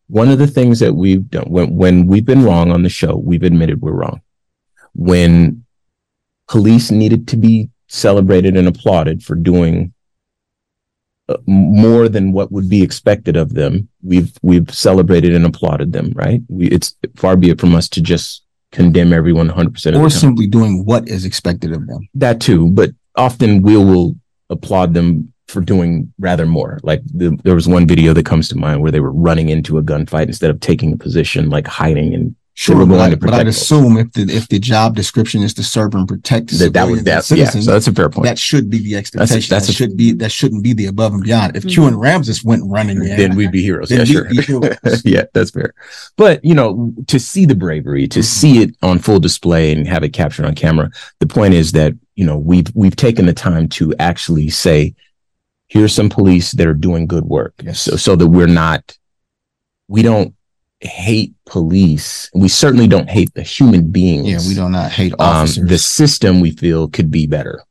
one 0.08 0.28
of 0.28 0.38
the 0.38 0.46
things 0.46 0.80
that 0.80 0.94
we've 0.94 1.28
done 1.30 1.46
when, 1.48 1.74
when 1.76 2.06
we've 2.06 2.26
been 2.26 2.44
wrong 2.44 2.70
on 2.70 2.82
the 2.82 2.88
show, 2.88 3.16
we've 3.16 3.42
admitted 3.42 3.80
we're 3.80 3.92
wrong. 3.92 4.20
When 4.94 5.64
police 6.48 6.90
needed 6.90 7.28
to 7.28 7.36
be 7.36 7.70
celebrated 7.88 8.56
and 8.56 8.68
applauded 8.68 9.22
for 9.22 9.34
doing 9.34 9.92
uh, 11.28 11.36
more 11.46 12.08
than 12.08 12.32
what 12.32 12.52
would 12.52 12.68
be 12.68 12.82
expected 12.82 13.36
of 13.36 13.54
them, 13.54 13.88
we've 14.02 14.32
we've 14.42 14.72
celebrated 14.72 15.34
and 15.34 15.46
applauded 15.46 15.92
them. 15.92 16.12
Right? 16.14 16.42
We, 16.48 16.68
it's 16.68 16.94
far 17.16 17.36
be 17.36 17.50
it 17.50 17.60
from 17.60 17.74
us 17.74 17.88
to 17.90 18.00
just 18.02 18.44
condemn 18.72 19.12
everyone 19.12 19.46
100 19.46 19.72
percent, 19.72 19.96
or 19.96 20.10
simply 20.10 20.46
doing 20.46 20.84
what 20.84 21.08
is 21.08 21.24
expected 21.24 21.72
of 21.72 21.86
them. 21.86 22.08
That 22.14 22.40
too, 22.40 22.70
but 22.70 22.90
often 23.16 23.62
we 23.62 23.76
will 23.76 24.16
applaud 24.50 24.94
them 24.94 25.32
for 25.48 25.60
doing 25.60 26.12
rather 26.18 26.46
more. 26.46 26.80
Like 26.82 27.02
the, 27.06 27.38
there 27.44 27.54
was 27.54 27.68
one 27.68 27.86
video 27.86 28.12
that 28.12 28.26
comes 28.26 28.48
to 28.48 28.56
mind 28.56 28.82
where 28.82 28.90
they 28.90 29.00
were 29.00 29.12
running 29.12 29.48
into 29.48 29.78
a 29.78 29.82
gunfight 29.82 30.26
instead 30.26 30.50
of 30.50 30.60
taking 30.60 30.92
a 30.92 30.96
position, 30.96 31.50
like 31.50 31.66
hiding 31.66 32.14
and 32.14 32.34
Sure, 32.56 32.86
but, 32.86 33.00
I, 33.00 33.14
but 33.16 33.34
I'd 33.34 33.48
assume 33.48 33.96
if 33.96 34.12
the 34.12 34.32
if 34.32 34.46
the 34.46 34.60
job 34.60 34.94
description 34.94 35.42
is 35.42 35.54
to 35.54 35.64
serve 35.64 35.92
and 35.96 36.06
protect 36.06 36.56
that, 36.58 36.72
that 36.74 36.86
would 36.86 37.04
that, 37.04 37.24
citizens, 37.24 37.66
yeah, 37.66 37.70
so 37.70 37.72
that's 37.72 37.88
a 37.88 37.92
fair 37.92 38.08
point. 38.08 38.26
That 38.26 38.38
should 38.38 38.70
be 38.70 38.78
the 38.78 38.94
expectation. 38.94 39.34
That's, 39.34 39.46
a, 39.46 39.50
that's 39.50 39.66
that 39.66 39.72
a, 39.72 39.76
should 39.76 39.96
be 39.96 40.12
that 40.12 40.30
shouldn't 40.30 40.62
be 40.62 40.72
the 40.72 40.86
above 40.86 41.14
and 41.14 41.24
beyond. 41.24 41.56
If 41.56 41.64
mm-hmm. 41.64 41.70
Q 41.70 41.86
and 41.86 42.00
Ramses 42.00 42.44
went 42.44 42.62
running, 42.64 43.02
yeah, 43.02 43.16
then 43.16 43.34
we'd 43.34 43.50
be 43.50 43.60
heroes. 43.60 43.90
Yeah, 43.90 44.04
sure. 44.04 44.26
Heroes. 44.26 44.78
yeah, 45.04 45.24
that's 45.32 45.50
fair. 45.50 45.74
But 46.16 46.44
you 46.44 46.54
know, 46.54 46.94
to 47.08 47.18
see 47.18 47.44
the 47.44 47.56
bravery, 47.56 48.06
to 48.06 48.20
mm-hmm. 48.20 48.24
see 48.24 48.62
it 48.62 48.76
on 48.84 49.00
full 49.00 49.18
display 49.18 49.72
and 49.72 49.88
have 49.88 50.04
it 50.04 50.10
captured 50.10 50.46
on 50.46 50.54
camera, 50.54 50.92
the 51.18 51.26
point 51.26 51.54
is 51.54 51.72
that 51.72 51.92
you 52.14 52.24
know 52.24 52.38
we've 52.38 52.70
we've 52.72 52.94
taken 52.94 53.26
the 53.26 53.32
time 53.34 53.68
to 53.70 53.92
actually 53.98 54.48
say, 54.48 54.94
here's 55.66 55.92
some 55.92 56.08
police 56.08 56.52
that 56.52 56.68
are 56.68 56.72
doing 56.72 57.08
good 57.08 57.24
work, 57.24 57.54
yes. 57.64 57.80
so 57.80 57.96
so 57.96 58.14
that 58.14 58.28
we're 58.28 58.46
not, 58.46 58.96
we 59.88 60.02
don't 60.02 60.36
hate 60.86 61.34
police. 61.46 62.30
We 62.34 62.48
certainly 62.48 62.86
don't 62.86 63.08
hate 63.08 63.32
the 63.34 63.42
human 63.42 63.90
beings. 63.90 64.28
Yeah, 64.28 64.48
we 64.48 64.54
do 64.54 64.68
not 64.68 64.92
hate 64.92 65.14
officers. 65.18 65.58
Um, 65.58 65.66
the 65.66 65.78
system 65.78 66.40
we 66.40 66.50
feel 66.50 66.88
could 66.88 67.10
be 67.10 67.26
better, 67.26 67.62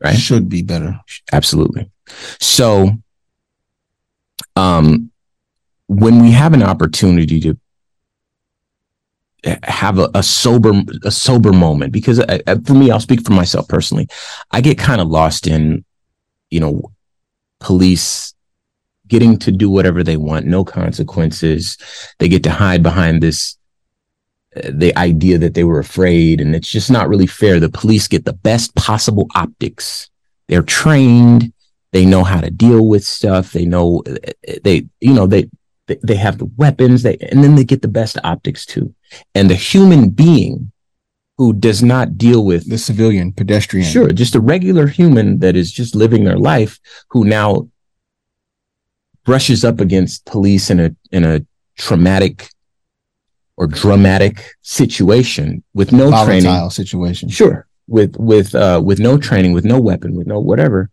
right? 0.00 0.16
Should 0.16 0.48
be 0.48 0.62
better. 0.62 0.98
Absolutely. 1.32 1.90
So, 2.40 2.90
um, 4.56 5.10
when 5.86 6.22
we 6.22 6.30
have 6.30 6.54
an 6.54 6.62
opportunity 6.62 7.40
to 7.40 7.58
have 9.64 9.98
a, 9.98 10.10
a 10.14 10.22
sober 10.22 10.72
a 11.04 11.10
sober 11.10 11.52
moment, 11.52 11.92
because 11.92 12.20
I, 12.20 12.40
I, 12.46 12.54
for 12.56 12.74
me, 12.74 12.90
I'll 12.90 13.00
speak 13.00 13.24
for 13.24 13.32
myself 13.32 13.68
personally. 13.68 14.06
I 14.50 14.60
get 14.60 14.78
kind 14.78 15.00
of 15.00 15.08
lost 15.08 15.46
in, 15.46 15.84
you 16.50 16.60
know, 16.60 16.92
police 17.58 18.34
getting 19.10 19.38
to 19.40 19.52
do 19.52 19.68
whatever 19.68 20.02
they 20.02 20.16
want, 20.16 20.46
no 20.46 20.64
consequences. 20.64 21.76
They 22.18 22.28
get 22.28 22.42
to 22.44 22.50
hide 22.50 22.82
behind 22.82 23.22
this, 23.22 23.58
uh, 24.56 24.70
the 24.72 24.96
idea 24.96 25.36
that 25.38 25.54
they 25.54 25.64
were 25.64 25.80
afraid. 25.80 26.40
And 26.40 26.54
it's 26.54 26.70
just 26.70 26.90
not 26.90 27.08
really 27.08 27.26
fair. 27.26 27.60
The 27.60 27.68
police 27.68 28.08
get 28.08 28.24
the 28.24 28.32
best 28.32 28.74
possible 28.74 29.26
optics. 29.34 30.08
They're 30.48 30.62
trained. 30.62 31.52
They 31.92 32.06
know 32.06 32.24
how 32.24 32.40
to 32.40 32.50
deal 32.50 32.86
with 32.86 33.04
stuff. 33.04 33.52
They 33.52 33.66
know 33.66 34.02
uh, 34.08 34.54
they, 34.64 34.86
you 35.00 35.12
know, 35.12 35.26
they, 35.26 35.50
they, 35.88 35.98
they 36.02 36.16
have 36.16 36.38
the 36.38 36.50
weapons. 36.56 37.02
They, 37.02 37.16
and 37.18 37.44
then 37.44 37.56
they 37.56 37.64
get 37.64 37.82
the 37.82 37.88
best 37.88 38.16
optics 38.24 38.64
too. 38.64 38.94
And 39.34 39.50
the 39.50 39.56
human 39.56 40.08
being 40.10 40.72
who 41.40 41.54
does 41.54 41.82
not 41.82 42.18
deal 42.18 42.44
with 42.44 42.68
the 42.68 42.76
civilian 42.76 43.32
pedestrian. 43.32 43.86
Sure. 43.88 44.10
Just 44.12 44.34
a 44.34 44.40
regular 44.40 44.86
human 44.86 45.38
that 45.38 45.56
is 45.56 45.72
just 45.72 45.94
living 45.94 46.24
their 46.24 46.36
life 46.36 46.78
who 47.08 47.24
now 47.24 47.66
brushes 49.24 49.64
up 49.64 49.80
against 49.80 50.24
police 50.24 50.70
in 50.70 50.80
a 50.80 50.90
in 51.12 51.24
a 51.24 51.44
traumatic 51.76 52.48
or 53.56 53.66
dramatic 53.66 54.54
situation 54.62 55.62
with 55.74 55.92
no 55.92 56.10
Volatile 56.10 56.26
training 56.26 56.70
situation. 56.70 57.28
Sure. 57.28 57.66
With 57.86 58.16
with 58.16 58.54
uh 58.54 58.80
with 58.84 59.00
no 59.00 59.18
training, 59.18 59.52
with 59.52 59.64
no 59.64 59.80
weapon, 59.80 60.14
with 60.14 60.26
no 60.26 60.40
whatever, 60.40 60.90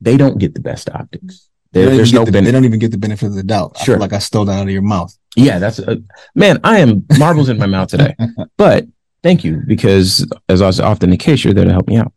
they 0.00 0.16
don't 0.16 0.38
get 0.38 0.54
the 0.54 0.60
best 0.60 0.90
optics. 0.90 1.48
There, 1.72 1.90
there's 1.90 2.12
no 2.12 2.24
the, 2.24 2.30
benefit. 2.30 2.46
They 2.46 2.52
don't 2.52 2.64
even 2.64 2.78
get 2.78 2.92
the 2.92 2.98
benefit 2.98 3.26
of 3.26 3.34
the 3.34 3.42
doubt. 3.42 3.76
Sure. 3.78 3.98
like 3.98 4.12
I 4.12 4.18
stole 4.20 4.44
that 4.44 4.58
out 4.58 4.62
of 4.62 4.70
your 4.70 4.82
mouth. 4.82 5.16
Yeah, 5.34 5.58
that's 5.58 5.80
a, 5.80 6.00
man. 6.34 6.60
I 6.62 6.78
am 6.78 7.04
marbles 7.18 7.48
in 7.48 7.58
my 7.58 7.66
mouth 7.66 7.88
today, 7.88 8.14
but 8.56 8.86
thank 9.24 9.42
you 9.42 9.62
because 9.66 10.26
as 10.48 10.60
is 10.60 10.80
often 10.80 11.10
the 11.10 11.16
case, 11.16 11.44
you're 11.44 11.54
there 11.54 11.64
to 11.64 11.72
help 11.72 11.88
me 11.88 11.96
out. 11.96 12.12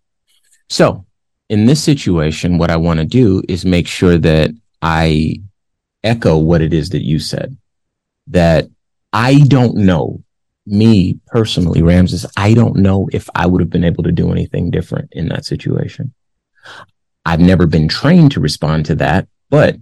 So 0.69 1.05
in 1.49 1.65
this 1.65 1.83
situation, 1.83 2.57
what 2.57 2.69
I 2.69 2.77
want 2.77 2.99
to 2.99 3.05
do 3.05 3.41
is 3.47 3.65
make 3.65 3.87
sure 3.87 4.17
that 4.17 4.51
I 4.87 5.41
echo 6.01 6.37
what 6.37 6.61
it 6.61 6.73
is 6.73 6.91
that 6.91 7.03
you 7.03 7.19
said 7.19 7.57
that 8.27 8.69
I 9.11 9.39
don't 9.39 9.75
know 9.75 10.23
me 10.65 11.19
personally, 11.27 11.81
Ramses, 11.81 12.25
I 12.37 12.53
don't 12.53 12.77
know 12.77 13.09
if 13.11 13.29
I 13.35 13.47
would 13.47 13.59
have 13.59 13.69
been 13.69 13.83
able 13.83 14.03
to 14.03 14.13
do 14.13 14.31
anything 14.31 14.71
different 14.71 15.09
in 15.11 15.27
that 15.27 15.43
situation. 15.43 16.13
I've 17.25 17.41
never 17.41 17.67
been 17.67 17.89
trained 17.89 18.31
to 18.31 18.39
respond 18.39 18.85
to 18.85 18.95
that, 18.95 19.27
but 19.49 19.75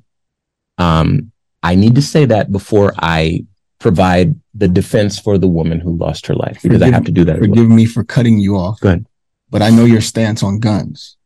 um, 0.79 1.31
I 1.61 1.75
need 1.75 1.93
to 1.95 2.01
say 2.01 2.25
that 2.25 2.51
before 2.51 2.91
I 2.97 3.45
provide 3.77 4.35
the 4.55 4.67
defense 4.67 5.19
for 5.19 5.37
the 5.37 5.47
woman 5.47 5.79
who 5.79 5.95
lost 5.97 6.25
her 6.25 6.33
life 6.33 6.63
because 6.63 6.79
forgive, 6.79 6.93
I 6.93 6.95
have 6.95 7.05
to 7.05 7.11
do 7.11 7.25
that. 7.25 7.37
Forgive 7.37 7.67
well. 7.67 7.75
me 7.75 7.85
for 7.85 8.03
cutting 8.03 8.39
you 8.39 8.55
off. 8.55 8.79
Good. 8.79 9.05
But 9.51 9.61
I 9.61 9.69
know 9.69 9.85
your 9.85 10.01
stance 10.01 10.41
on 10.41 10.59
guns. 10.59 11.17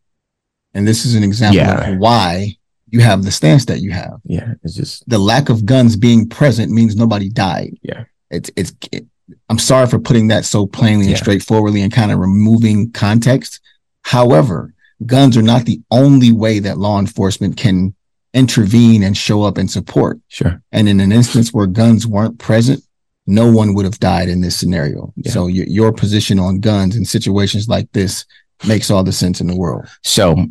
And 0.74 0.86
this 0.86 1.06
is 1.06 1.16
an 1.16 1.24
example 1.24 1.58
yeah. 1.58 1.92
of 1.92 1.98
why 1.98 2.58
you 2.92 3.00
have 3.02 3.24
the 3.24 3.32
stance 3.32 3.66
that 3.66 3.82
you 3.82 3.92
have. 3.92 4.20
Yeah, 4.24 4.54
it's 4.64 4.76
just 4.76 5.08
The 5.10 5.18
lack 5.20 5.50
of 5.50 5.66
guns 5.66 5.96
being 5.96 6.28
present 6.30 6.72
means 6.72 6.96
nobody 6.96 7.30
died. 7.30 7.78
Yeah. 7.82 8.04
It's 8.32 8.50
it's 8.56 8.74
it, 8.92 9.06
I'm 9.50 9.60
sorry 9.60 9.88
for 9.88 10.00
putting 10.00 10.28
that 10.30 10.46
so 10.46 10.66
plainly 10.68 11.06
and 11.06 11.12
Yeah. 11.12 11.18
straightforwardly 11.18 11.82
and 11.82 11.92
kind 11.94 12.12
of 12.12 12.20
removing 12.20 12.92
context. 12.92 13.60
However, 14.04 14.74
guns 15.06 15.38
are 15.38 15.42
not 15.44 15.66
the 15.66 15.82
only 15.92 16.32
way 16.32 16.60
that 16.60 16.78
law 16.78 17.00
enforcement 17.00 17.58
can 17.58 17.94
intervene 18.34 19.04
and 19.04 19.18
show 19.18 19.44
up 19.44 19.58
and 19.58 19.70
support. 19.70 20.20
sure. 20.28 20.62
And 20.72 20.88
in 20.88 21.00
an 21.00 21.12
instance 21.12 21.52
where 21.54 21.66
guns 21.68 22.06
weren't 22.06 22.38
present, 22.38 22.84
no 23.26 23.52
one 23.52 23.74
would 23.74 23.86
have 23.86 24.00
died 24.00 24.30
in 24.30 24.42
this 24.42 24.56
scenario. 24.56 25.14
Yeah. 25.16 25.32
So 25.32 25.48
your, 25.48 25.66
your 25.68 25.92
position 25.92 26.40
on 26.40 26.60
guns 26.60 26.96
in 26.96 27.06
situations 27.06 27.68
like 27.68 27.92
this 27.92 28.26
makes 28.68 28.92
all 28.92 29.04
the 29.04 29.12
sense 29.12 29.42
in 29.42 29.48
the 29.48 29.56
world. 29.56 29.88
So 30.04 30.46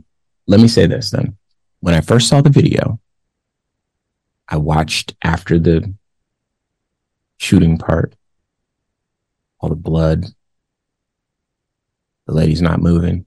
let 0.47 0.61
me 0.61 0.69
say 0.69 0.87
this 0.87 1.11
then. 1.11 1.37
When 1.81 1.95
I 1.95 2.01
first 2.01 2.29
saw 2.29 2.41
the 2.41 2.51
video, 2.51 3.01
I 4.49 4.57
watched 4.57 5.15
after 5.23 5.59
the 5.59 5.95
shooting 7.37 7.79
part, 7.79 8.15
all 9.61 9.69
the 9.69 9.77
blood. 9.77 10.27
The 12.27 12.35
lady's 12.35 12.63
not 12.63 12.81
moving. 12.81 13.27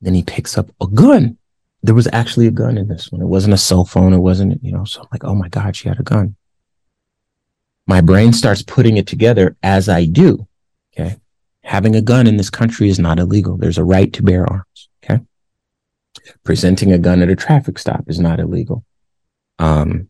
Then 0.00 0.14
he 0.14 0.22
picks 0.22 0.56
up 0.56 0.70
a 0.80 0.86
gun. 0.86 1.36
There 1.82 1.94
was 1.94 2.08
actually 2.12 2.46
a 2.46 2.52
gun 2.52 2.76
in 2.76 2.88
this 2.88 3.12
one. 3.12 3.20
It 3.20 3.26
wasn't 3.26 3.54
a 3.54 3.58
cell 3.58 3.84
phone. 3.84 4.12
It 4.12 4.18
wasn't, 4.18 4.62
you 4.62 4.72
know, 4.72 4.84
so 4.84 5.00
I'm 5.00 5.08
like, 5.12 5.24
oh 5.24 5.34
my 5.34 5.48
God, 5.48 5.76
she 5.76 5.88
had 5.88 6.00
a 6.00 6.04
gun. 6.04 6.36
My 7.86 8.00
brain 8.00 8.32
starts 8.32 8.62
putting 8.62 8.96
it 8.96 9.06
together 9.06 9.56
as 9.62 9.88
I 9.88 10.04
do. 10.04 10.46
Okay. 10.92 11.16
Having 11.62 11.96
a 11.96 12.02
gun 12.02 12.26
in 12.26 12.36
this 12.36 12.50
country 12.50 12.88
is 12.88 12.98
not 12.98 13.18
illegal. 13.18 13.56
There's 13.56 13.78
a 13.78 13.84
right 13.84 14.12
to 14.12 14.22
bear 14.22 14.46
arms. 14.46 14.64
Presenting 16.44 16.92
a 16.92 16.98
gun 16.98 17.22
at 17.22 17.30
a 17.30 17.36
traffic 17.36 17.78
stop 17.78 18.04
is 18.06 18.20
not 18.20 18.40
illegal. 18.40 18.84
Um, 19.58 20.08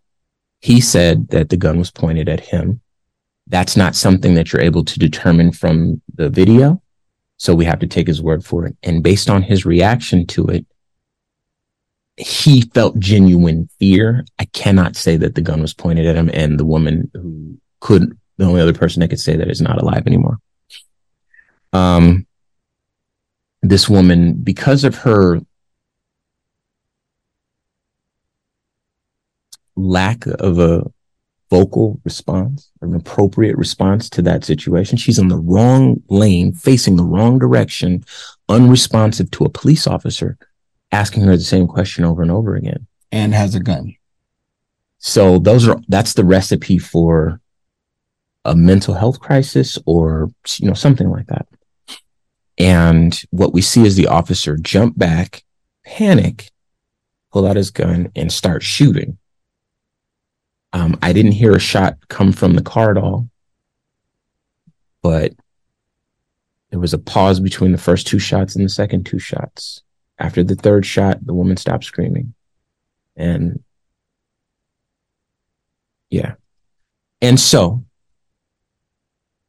he 0.61 0.81
said 0.81 1.29
that 1.29 1.49
the 1.49 1.57
gun 1.57 1.79
was 1.79 1.91
pointed 1.91 2.29
at 2.29 2.41
him. 2.41 2.81
That's 3.47 3.77
not 3.77 3.97
something 3.97 4.35
that 4.35 4.53
you're 4.53 4.63
able 4.63 4.85
to 4.85 4.99
determine 4.99 5.53
from 5.53 6.03
the 6.15 6.29
video. 6.29 6.83
So 7.37 7.55
we 7.55 7.65
have 7.65 7.79
to 7.79 7.87
take 7.87 8.07
his 8.07 8.21
word 8.21 8.45
for 8.45 8.67
it. 8.67 8.77
And 8.83 9.03
based 9.03 9.31
on 9.31 9.43
his 9.43 9.65
reaction 9.65 10.27
to 10.29 10.47
it, 10.47 10.67
he 12.17 12.63
felt 12.63 12.99
genuine 12.99 13.69
fear. 13.79 14.27
I 14.39 14.45
cannot 14.47 14.97
say 14.97 15.17
that 15.17 15.37
the 15.37 15.41
gun 15.41 15.61
was 15.61 15.73
pointed 15.73 16.05
at 16.07 16.17
him 16.17 16.31
and 16.35 16.59
the 16.59 16.65
woman 16.65 17.11
who 17.15 17.59
couldn't—the 17.81 18.45
only 18.45 18.61
other 18.61 18.73
person 18.73 19.01
that 19.01 19.09
could 19.09 19.21
say 19.21 19.37
that 19.37 19.49
is 19.49 19.63
not 19.63 19.81
alive 19.81 20.05
anymore. 20.07 20.39
Um, 21.73 22.27
this 23.63 23.89
woman, 23.89 24.35
because 24.35 24.83
of 24.83 24.97
her 24.97 25.41
lack 29.79 30.27
of 30.27 30.59
a 30.59 30.85
vocal 31.51 32.01
response, 32.05 32.71
an 32.83 32.95
appropriate 32.95 33.57
response 33.57 34.11
to 34.11 34.23
that 34.23 34.45
situation, 34.45 34.99
she's 34.99 35.19
in 35.19 35.29
the 35.29 35.39
wrong 35.39 36.03
lane, 36.09 36.53
facing 36.53 36.97
the 36.97 37.05
wrong 37.05 37.39
direction, 37.39 38.05
unresponsive 38.49 39.31
to 39.31 39.45
a 39.45 39.51
police 39.51 39.87
officer 39.87 40.37
asking 40.93 41.25
her 41.25 41.37
the 41.37 41.43
same 41.43 41.67
question 41.67 42.05
over 42.05 42.23
and 42.23 42.31
over 42.31 42.55
again. 42.55 42.87
And 43.11 43.35
has 43.35 43.55
a 43.55 43.61
gun. 43.61 43.95
So 44.99 45.39
those 45.39 45.67
are 45.67 45.81
that's 45.89 46.15
the 46.15 46.25
recipe 46.25 46.79
for 46.79 47.41
a 48.45 48.55
mental 48.55 48.95
health 48.95 49.21
crisis 49.21 49.79
or 49.87 50.31
you 50.59 50.69
know 50.69 50.75
something 50.75 51.09
like 51.09 51.27
that. 51.29 51.47
And 52.59 53.19
what 53.31 53.55
we 53.55 53.63
see 53.63 53.87
is 53.87 53.97
the 53.97 54.09
officer 54.09 54.57
jump 54.57 54.99
back, 54.99 55.45
panic, 55.85 56.51
pull 57.33 57.47
out 57.47 57.57
his 57.57 57.71
gun 57.71 58.11
and 58.17 58.33
start 58.33 58.63
shooting. 58.63 59.17
Um, 60.73 60.99
I 61.03 61.13
didn't 61.13 61.33
hear 61.33 61.53
a 61.55 61.59
shot 61.61 61.97
come 62.09 62.33
from 62.33 62.55
the 62.55 62.63
car 62.63 62.91
at 62.91 62.97
all, 62.99 63.29
but 65.03 65.33
there 66.71 66.79
was 66.79 66.93
a 66.93 66.99
pause 66.99 67.41
between 67.41 67.73
the 67.73 67.79
first 67.79 68.07
two 68.07 68.19
shots 68.19 68.55
and 68.55 68.65
the 68.65 68.69
second 68.69 69.07
two 69.07 69.19
shots. 69.19 69.83
After 70.19 70.43
the 70.43 70.55
third 70.57 70.85
shot, 70.85 71.25
the 71.25 71.33
woman 71.33 71.57
stopped 71.57 71.85
screaming. 71.85 72.35
And 73.17 73.63
yeah. 76.11 76.35
And 77.23 77.39
so, 77.41 77.85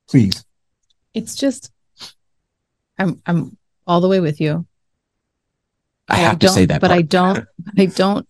Please. 0.07 0.43
It's 1.13 1.35
just, 1.35 1.71
I'm 2.97 3.21
I'm 3.27 3.55
all 3.85 4.01
the 4.01 4.07
way 4.07 4.19
with 4.19 4.41
you. 4.41 4.65
I 6.07 6.15
But 6.15 6.17
have 6.17 6.39
to 6.39 6.45
don't- 6.47 6.55
say 6.55 6.65
that. 6.65 6.81
but 6.81 6.89
I 6.91 7.01
don't, 7.03 7.45
I 7.77 7.85
don't 7.85 8.27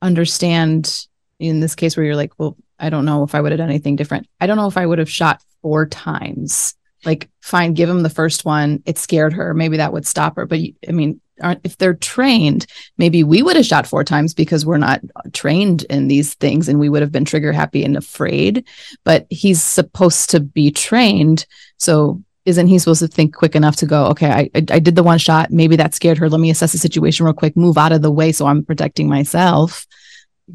understand 0.00 1.06
in 1.38 1.60
this 1.60 1.74
case 1.74 1.96
where 1.96 2.04
you're 2.04 2.16
like, 2.16 2.32
well, 2.38 2.56
I 2.78 2.90
don't 2.90 3.04
know 3.04 3.22
if 3.22 3.34
I 3.34 3.40
would 3.40 3.52
have 3.52 3.58
done 3.58 3.70
anything 3.70 3.96
different. 3.96 4.28
I 4.40 4.46
don't 4.46 4.56
know 4.56 4.68
if 4.68 4.76
I 4.76 4.86
would 4.86 4.98
have 4.98 5.10
shot 5.10 5.42
four 5.62 5.86
times. 5.86 6.74
Like, 7.04 7.28
fine, 7.40 7.74
give 7.74 7.88
him 7.88 8.02
the 8.02 8.10
first 8.10 8.44
one. 8.44 8.82
It 8.84 8.98
scared 8.98 9.32
her. 9.34 9.54
Maybe 9.54 9.76
that 9.76 9.92
would 9.92 10.06
stop 10.06 10.36
her. 10.36 10.46
But 10.46 10.60
I 10.88 10.92
mean, 10.92 11.20
if 11.64 11.76
they're 11.78 11.94
trained, 11.94 12.66
maybe 12.96 13.22
we 13.22 13.42
would 13.42 13.56
have 13.56 13.66
shot 13.66 13.86
four 13.86 14.02
times 14.02 14.34
because 14.34 14.66
we're 14.66 14.78
not 14.78 15.00
trained 15.32 15.84
in 15.84 16.08
these 16.08 16.34
things 16.34 16.68
and 16.68 16.80
we 16.80 16.88
would 16.88 17.02
have 17.02 17.12
been 17.12 17.24
trigger 17.24 17.52
happy 17.52 17.84
and 17.84 17.96
afraid. 17.96 18.66
But 19.04 19.26
he's 19.30 19.62
supposed 19.62 20.30
to 20.30 20.40
be 20.40 20.70
trained. 20.70 21.46
So 21.76 22.22
isn't 22.44 22.66
he 22.66 22.78
supposed 22.78 23.00
to 23.00 23.08
think 23.08 23.36
quick 23.36 23.54
enough 23.54 23.76
to 23.76 23.86
go, 23.86 24.06
okay, 24.06 24.30
I, 24.30 24.50
I 24.54 24.78
did 24.78 24.96
the 24.96 25.02
one 25.02 25.18
shot. 25.18 25.50
Maybe 25.50 25.76
that 25.76 25.94
scared 25.94 26.18
her. 26.18 26.28
Let 26.28 26.40
me 26.40 26.50
assess 26.50 26.72
the 26.72 26.78
situation 26.78 27.26
real 27.26 27.34
quick, 27.34 27.56
move 27.56 27.78
out 27.78 27.92
of 27.92 28.02
the 28.02 28.10
way 28.10 28.32
so 28.32 28.46
I'm 28.46 28.64
protecting 28.64 29.08
myself. 29.08 29.86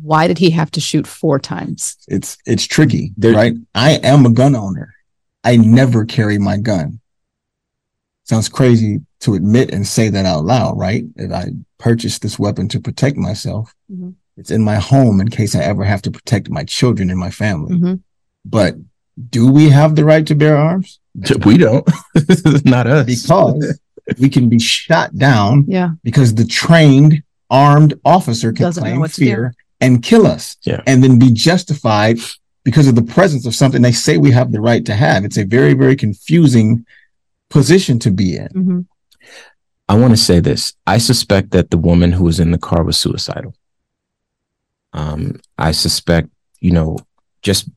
Why 0.01 0.27
did 0.27 0.38
he 0.39 0.49
have 0.51 0.71
to 0.71 0.82
shoot 0.82 1.06
four 1.06 1.39
times? 1.39 1.97
It's 2.08 2.38
it's 2.45 2.65
tricky, 2.65 3.13
There- 3.17 3.34
right? 3.34 3.53
I 3.75 3.91
am 4.03 4.25
a 4.25 4.29
gun 4.32 4.56
owner. 4.56 4.93
I 5.43 5.58
never 5.58 6.06
carry 6.06 6.38
my 6.39 6.58
gun. 6.58 6.99
Sounds 8.25 8.47
crazy 8.49 9.01
to 9.19 9.34
admit 9.36 9.71
and 9.73 9.86
say 9.86 10.10
that 10.10 10.25
out 10.25 10.45
loud, 10.45 10.77
right? 10.77 11.03
If 11.17 11.32
I 11.32 11.49
purchased 11.77 12.21
this 12.21 12.39
weapon 12.39 12.67
to 12.69 12.79
protect 12.79 13.17
myself, 13.17 13.73
Mhm. 13.91 14.13
it's 14.38 14.49
in 14.51 14.63
my 14.63 14.75
home 14.77 15.19
in 15.19 15.27
case 15.29 15.53
I 15.56 15.63
ever 15.63 15.84
have 15.84 16.01
to 16.03 16.12
protect 16.12 16.49
my 16.49 16.63
children 16.63 17.10
and 17.10 17.19
my 17.19 17.29
family. 17.29 17.75
Mhm. 17.77 17.99
But 18.45 18.77
do 19.29 19.51
we 19.51 19.69
have 19.69 19.95
the 19.95 20.06
right 20.06 20.25
to 20.27 20.36
bear 20.36 20.58
arms? 20.58 20.99
we 21.45 21.58
don't. 21.58 21.88
It's 22.15 22.65
not 22.65 22.88
us. 22.88 23.06
Because 23.06 23.79
we 24.19 24.29
can 24.29 24.49
be 24.49 24.60
shot 24.60 25.15
down 25.17 25.65
Yeah. 25.67 25.91
because 26.03 26.34
the 26.36 26.45
trained 26.45 27.21
armed 27.49 27.93
officer 28.06 28.51
can 28.53 28.63
Doesn't 28.63 28.84
claim 28.84 28.99
what 28.99 29.12
do. 29.13 29.25
fear 29.25 29.53
and 29.83 30.01
kill 30.09 30.25
us 30.35 30.45
Yeah. 30.69 30.81
and 30.87 31.03
then 31.03 31.19
be 31.19 31.31
justified 31.49 32.17
because 32.63 32.87
of 32.87 32.95
the 32.95 33.01
presence 33.15 33.45
of 33.45 33.53
something 33.53 33.81
they 33.81 33.91
say 34.05 34.17
we 34.17 34.31
have 34.31 34.51
the 34.51 34.61
right 34.69 34.83
to 34.85 34.95
have. 34.95 35.25
It's 35.25 35.37
a 35.37 35.45
very, 35.57 35.73
very 35.83 35.95
confusing 36.05 36.85
position 37.49 37.99
to 37.99 38.09
be 38.11 38.27
in. 38.37 38.47
hmm 38.47 38.79
I 39.89 39.95
want 40.01 40.11
to 40.17 40.17
say 40.29 40.39
this. 40.39 40.73
I 40.87 40.97
suspect 40.97 41.51
that 41.51 41.69
the 41.69 41.77
woman 41.89 42.13
who 42.13 42.23
was 42.23 42.39
in 42.39 42.51
the 42.51 42.57
car 42.69 42.83
was 42.83 42.97
suicidal. 42.97 43.53
Um, 44.93 45.39
I 45.57 45.71
suspect, 45.73 46.29
you 46.61 46.71
know, 46.71 46.97
just 47.41 47.69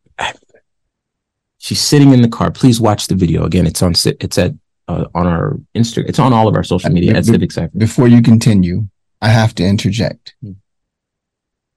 she's 1.59 1.81
sitting 1.81 2.13
in 2.13 2.23
the 2.23 2.29
car. 2.29 2.51
Please 2.53 2.81
watch 2.81 3.09
the 3.09 3.17
video 3.17 3.45
again. 3.45 3.67
It's 3.67 3.83
on 3.83 3.93
it's 4.21 4.39
at 4.39 4.53
uh, 4.89 5.07
on 5.15 5.27
our 5.27 5.59
Instagram. 5.75 6.09
It's 6.09 6.21
on 6.21 6.33
all 6.33 6.47
of 6.49 6.55
our 6.55 6.63
social 6.63 6.91
media 6.91 7.15
at 7.17 7.25
Be- 7.27 7.33
Civic 7.33 7.53
Cipher. 7.53 7.77
Before 7.77 8.07
you 8.09 8.23
continue, 8.23 8.87
I 9.21 9.29
have 9.29 9.53
to 9.57 9.65
interject. 9.65 10.35
Hmm. 10.43 10.53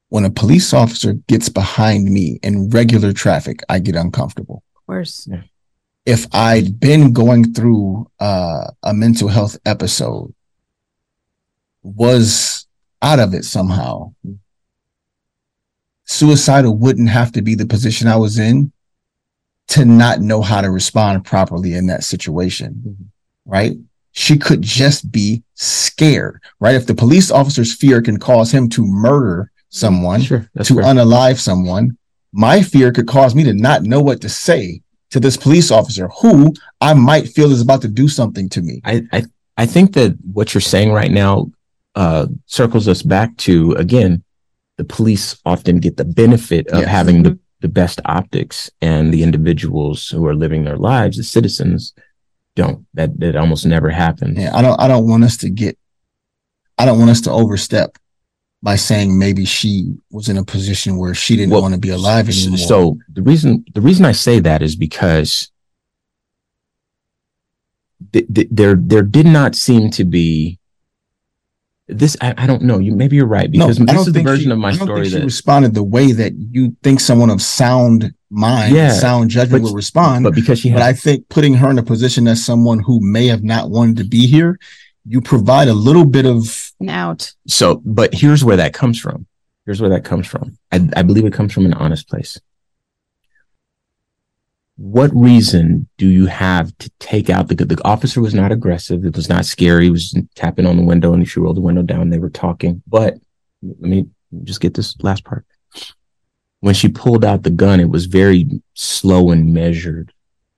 When 0.10 0.26
a 0.26 0.30
police 0.32 0.74
officer 0.74 1.14
gets 1.28 1.50
behind 1.50 2.06
me 2.06 2.40
in 2.42 2.70
regular 2.70 3.14
traffic, 3.14 3.62
I 3.70 3.80
get 3.80 3.96
uncomfortable. 3.96 4.64
Of 4.76 4.86
course. 4.88 5.28
if 6.06 6.26
I'd 6.34 6.80
been 6.80 7.14
going 7.14 7.54
through 7.54 8.10
uh, 8.20 8.72
a 8.82 8.94
mental 8.94 9.28
health 9.28 9.58
episode, 9.66 10.34
was 11.84 12.66
out 13.04 13.20
of 13.20 13.34
it 13.36 13.46
somehow, 13.46 14.14
suicidal 16.06 16.76
wouldn't 16.76 17.10
have 17.10 17.32
to 17.34 17.42
be 17.42 17.54
the 17.56 17.66
position 17.68 18.08
I 18.08 18.16
was 18.16 18.40
in 18.40 18.72
to 19.70 19.86
not 19.86 20.20
know 20.22 20.42
how 20.42 20.62
to 20.62 20.72
respond 20.72 21.24
properly 21.26 21.76
in 21.76 21.86
that 21.88 22.04
situation, 22.04 22.82
Mhm. 22.86 23.06
right? 23.46 23.78
She 24.12 24.38
could 24.38 24.64
just 24.64 25.12
be 25.12 25.44
scared, 25.54 26.42
right? 26.60 26.74
If 26.76 26.88
the 26.88 26.96
police 26.96 27.30
officer's 27.30 27.74
fear 27.76 28.02
can 28.02 28.18
cause 28.18 28.52
him 28.52 28.68
to 28.70 28.86
murder 28.86 29.52
someone, 29.70 30.22
Sure, 30.22 30.50
to 30.64 30.76
fair. 30.76 30.84
unalive 30.84 31.40
someone, 31.40 31.98
my 32.32 32.62
fear 32.62 32.92
could 32.92 33.08
cause 33.08 33.34
me 33.36 33.44
to 33.44 33.54
not 33.54 33.84
know 33.84 34.02
what 34.02 34.22
to 34.22 34.30
say 34.30 34.82
to 35.12 35.20
this 35.20 35.38
police 35.38 35.72
officer 35.72 36.08
who 36.22 36.54
I 36.82 36.94
might 36.94 37.28
feel 37.30 37.52
is 37.52 37.62
about 37.62 37.82
to 37.82 37.88
do 37.88 38.08
something 38.08 38.50
to 38.50 38.62
me. 38.62 38.82
I, 38.86 39.02
I 39.12 39.24
I 39.58 39.66
think 39.66 39.94
that 39.94 40.16
what 40.34 40.54
you're 40.54 40.62
saying 40.62 40.92
right 40.92 41.12
now 41.12 41.52
uh, 41.96 42.28
circles 42.46 42.88
us 42.88 43.02
back 43.02 43.36
to 43.38 43.74
again, 43.74 44.24
the 44.78 44.84
police 44.86 45.36
often 45.46 45.80
get 45.80 45.98
the 45.98 46.06
benefit 46.06 46.68
of 46.68 46.82
Yes. 46.82 46.90
having 46.90 47.24
the, 47.24 47.38
the 47.62 47.68
best 47.68 48.00
optics, 48.06 48.70
and 48.82 49.14
the 49.14 49.22
individuals 49.24 50.08
who 50.08 50.26
are 50.26 50.36
living 50.36 50.64
their 50.64 50.78
lives, 50.78 51.18
the 51.18 51.24
citizens, 51.24 51.94
don't. 52.56 52.86
That 52.94 53.20
that 53.20 53.36
almost 53.36 53.66
never 53.66 53.90
happens. 53.90 54.38
Yeah, 54.38 54.56
I 54.56 54.62
don't 54.62 54.80
I 54.80 54.88
don't 54.88 55.08
want 55.10 55.24
us 55.26 55.36
to 55.38 55.50
get 55.50 55.78
I 56.78 56.86
don't 56.86 57.00
want 57.00 57.12
us 57.12 57.22
to 57.22 57.32
overstep 57.32 57.98
by 58.62 58.76
saying 58.76 59.18
maybe 59.18 59.46
she 59.46 59.94
was 60.12 60.28
in 60.28 60.38
a 60.38 60.44
position 60.44 60.98
where 60.98 61.14
she 61.14 61.36
didn't 61.38 61.52
Well, 61.52 61.62
want 61.62 61.74
to 61.76 61.80
be 61.80 61.90
alive 61.92 62.28
anymore. 62.28 62.58
So 62.58 62.98
the 63.14 63.22
reason 63.22 63.64
the 63.74 63.82
reason 63.82 64.06
I 64.06 64.12
say 64.12 64.40
that 64.42 64.62
is 64.62 64.76
because 64.76 65.50
th- 68.14 68.28
th- 68.34 68.48
there 68.52 68.76
there 68.76 69.04
did 69.04 69.26
not 69.26 69.56
seem 69.56 69.90
to 69.92 70.04
be 70.04 70.60
this. 71.88 72.18
I, 72.22 72.34
I 72.38 72.48
don't 72.48 72.64
know. 72.64 72.80
You 72.80 72.94
maybe 72.96 73.16
you're 73.16 73.26
right 73.26 73.50
because 73.50 73.80
I 73.80 73.86
this 73.86 74.08
is 74.08 74.14
the 74.14 74.24
version 74.24 74.46
she, 74.46 74.52
of 74.52 74.58
my 74.60 74.70
I 74.70 74.76
don't 74.76 74.88
story 74.88 75.02
think 75.04 75.14
she 75.14 75.20
that. 75.20 75.26
responded 75.26 75.74
the 75.74 75.84
way 75.84 76.12
that 76.12 76.34
you 76.36 76.76
think 76.84 77.00
someone 77.00 77.30
of 77.30 77.42
sound 77.42 78.14
mind, 78.30 78.76
Yeah, 78.76 78.92
sound 78.92 79.30
judgment 79.30 79.64
would 79.64 79.74
respond. 79.74 80.24
but 80.24 80.36
because 80.36 80.60
she 80.60 80.70
But 80.70 80.82
had 80.82 80.90
I 80.90 80.94
think 80.94 81.30
putting 81.30 81.54
her 81.56 81.70
in 81.72 81.80
a 81.80 81.84
position 81.84 82.28
as 82.28 82.44
someone 82.46 82.80
who 82.80 83.00
may 83.02 83.28
have 83.28 83.44
not 83.44 83.70
wanted 83.72 83.98
to 83.98 84.04
be 84.04 84.28
here, 84.28 84.60
you 85.06 85.22
provide 85.22 85.68
a 85.68 85.74
little 85.74 86.06
bit 86.06 86.26
of 86.26 86.72
An 86.80 86.90
out. 86.90 87.34
so, 87.48 87.82
but 87.86 88.14
here's 88.14 88.44
where 88.44 88.58
that 88.58 88.74
comes 88.74 89.00
from. 89.00 89.26
Here's 89.66 89.82
where 89.82 89.90
that 89.92 90.04
comes 90.04 90.28
from. 90.28 90.58
I, 90.72 90.88
I 90.96 91.04
believe 91.04 91.26
it 91.26 91.34
comes 91.34 91.54
from 91.54 91.66
an 91.66 91.74
honest 91.74 92.08
place. 92.08 92.40
What 94.78 95.14
reason 95.14 95.90
do 95.98 96.08
you 96.08 96.28
have 96.28 96.76
to 96.78 96.90
take 97.00 97.30
out 97.30 97.50
the 97.50 97.56
the 97.56 97.82
officer 97.84 98.22
was 98.22 98.34
not 98.34 98.54
aggressive. 98.54 99.04
It 99.04 99.16
was 99.16 99.28
not 99.28 99.46
scary. 99.46 99.86
He 99.86 99.92
was 99.92 100.16
tapping 100.36 100.66
on 100.66 100.78
the 100.78 100.84
window 100.84 101.14
and 101.14 101.28
she 101.28 101.42
rolled 101.42 101.58
the 101.58 101.62
window 101.62 101.82
down. 101.82 102.10
They 102.10 102.18
were 102.18 102.30
talking. 102.30 102.82
But 102.88 103.16
let 103.62 103.90
me 103.90 104.08
just 104.46 104.62
get 104.62 104.76
this 104.76 104.96
last 105.02 105.26
part. 105.26 105.46
When 106.62 106.74
she 106.74 106.88
pulled 106.88 107.26
out 107.26 107.44
the 107.44 107.50
gun, 107.50 107.82
it 107.82 107.90
was 107.90 108.06
very 108.06 108.48
slow 108.74 109.32
and 109.32 109.54
measured. 109.54 110.14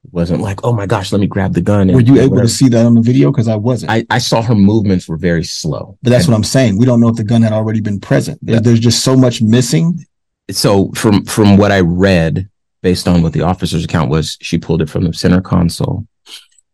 Wasn't 0.09 0.41
like, 0.41 0.59
oh 0.63 0.73
my 0.73 0.87
gosh, 0.87 1.11
let 1.11 1.21
me 1.21 1.27
grab 1.27 1.53
the 1.53 1.61
gun. 1.61 1.81
and 1.89 1.93
were 1.93 2.01
you 2.01 2.19
able 2.19 2.31
whatever. 2.31 2.47
to 2.47 2.53
see 2.53 2.67
that 2.69 2.85
on 2.85 2.95
the 2.95 3.01
video? 3.01 3.31
Because 3.31 3.47
I 3.47 3.55
wasn't. 3.55 3.91
I, 3.91 4.05
I 4.09 4.17
saw 4.17 4.41
her 4.41 4.55
movements 4.55 5.07
were 5.07 5.15
very 5.17 5.43
slow. 5.43 5.97
but 6.01 6.09
that's 6.09 6.27
what 6.27 6.33
I'm 6.33 6.43
saying. 6.43 6.77
We 6.77 6.85
don't 6.85 6.99
know 6.99 7.07
if 7.07 7.15
the 7.15 7.23
gun 7.23 7.43
had 7.43 7.53
already 7.53 7.81
been 7.81 7.99
present. 7.99 8.39
Yeah. 8.41 8.59
There's 8.59 8.79
just 8.79 9.03
so 9.03 9.15
much 9.15 9.41
missing. 9.41 10.03
so 10.49 10.91
from 10.93 11.23
from 11.25 11.55
what 11.55 11.71
I 11.71 11.81
read, 11.81 12.49
based 12.81 13.07
on 13.07 13.21
what 13.21 13.33
the 13.33 13.41
officer's 13.41 13.85
account 13.85 14.09
was, 14.09 14.37
she 14.41 14.57
pulled 14.57 14.81
it 14.81 14.89
from 14.89 15.03
the 15.03 15.13
center 15.13 15.39
console, 15.39 16.07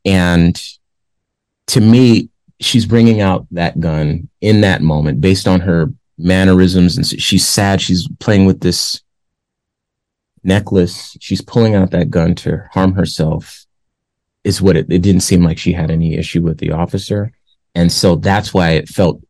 and 0.05 0.59
to 1.67 1.81
me, 1.81 2.29
she's 2.61 2.85
bringing 2.85 3.19
out 3.19 3.45
that 3.51 3.79
gun 3.79 4.29
in 4.39 4.61
that 4.61 4.81
moment 4.81 5.19
based 5.19 5.47
on 5.49 5.59
her 5.59 5.93
mannerisms, 6.17 6.95
and 6.97 7.05
she's 7.05 7.45
sad. 7.45 7.81
She's 7.81 8.07
playing 8.19 8.45
with 8.45 8.61
this 8.61 9.01
necklace. 10.43 11.17
She's 11.19 11.41
pulling 11.41 11.75
out 11.75 11.91
that 11.91 12.09
gun 12.09 12.35
to 12.35 12.67
harm 12.71 12.93
herself. 12.93 13.65
Is 14.43 14.61
what 14.61 14.77
it, 14.77 14.91
it 14.91 14.99
didn't 14.99 15.21
seem 15.21 15.43
like 15.43 15.57
she 15.57 15.73
had 15.73 15.91
any 15.91 16.15
issue 16.15 16.41
with 16.41 16.57
the 16.59 16.71
officer, 16.71 17.31
and 17.75 17.91
so 17.91 18.15
that's 18.15 18.53
why 18.53 18.71
it 18.71 18.87
felt 18.87 19.21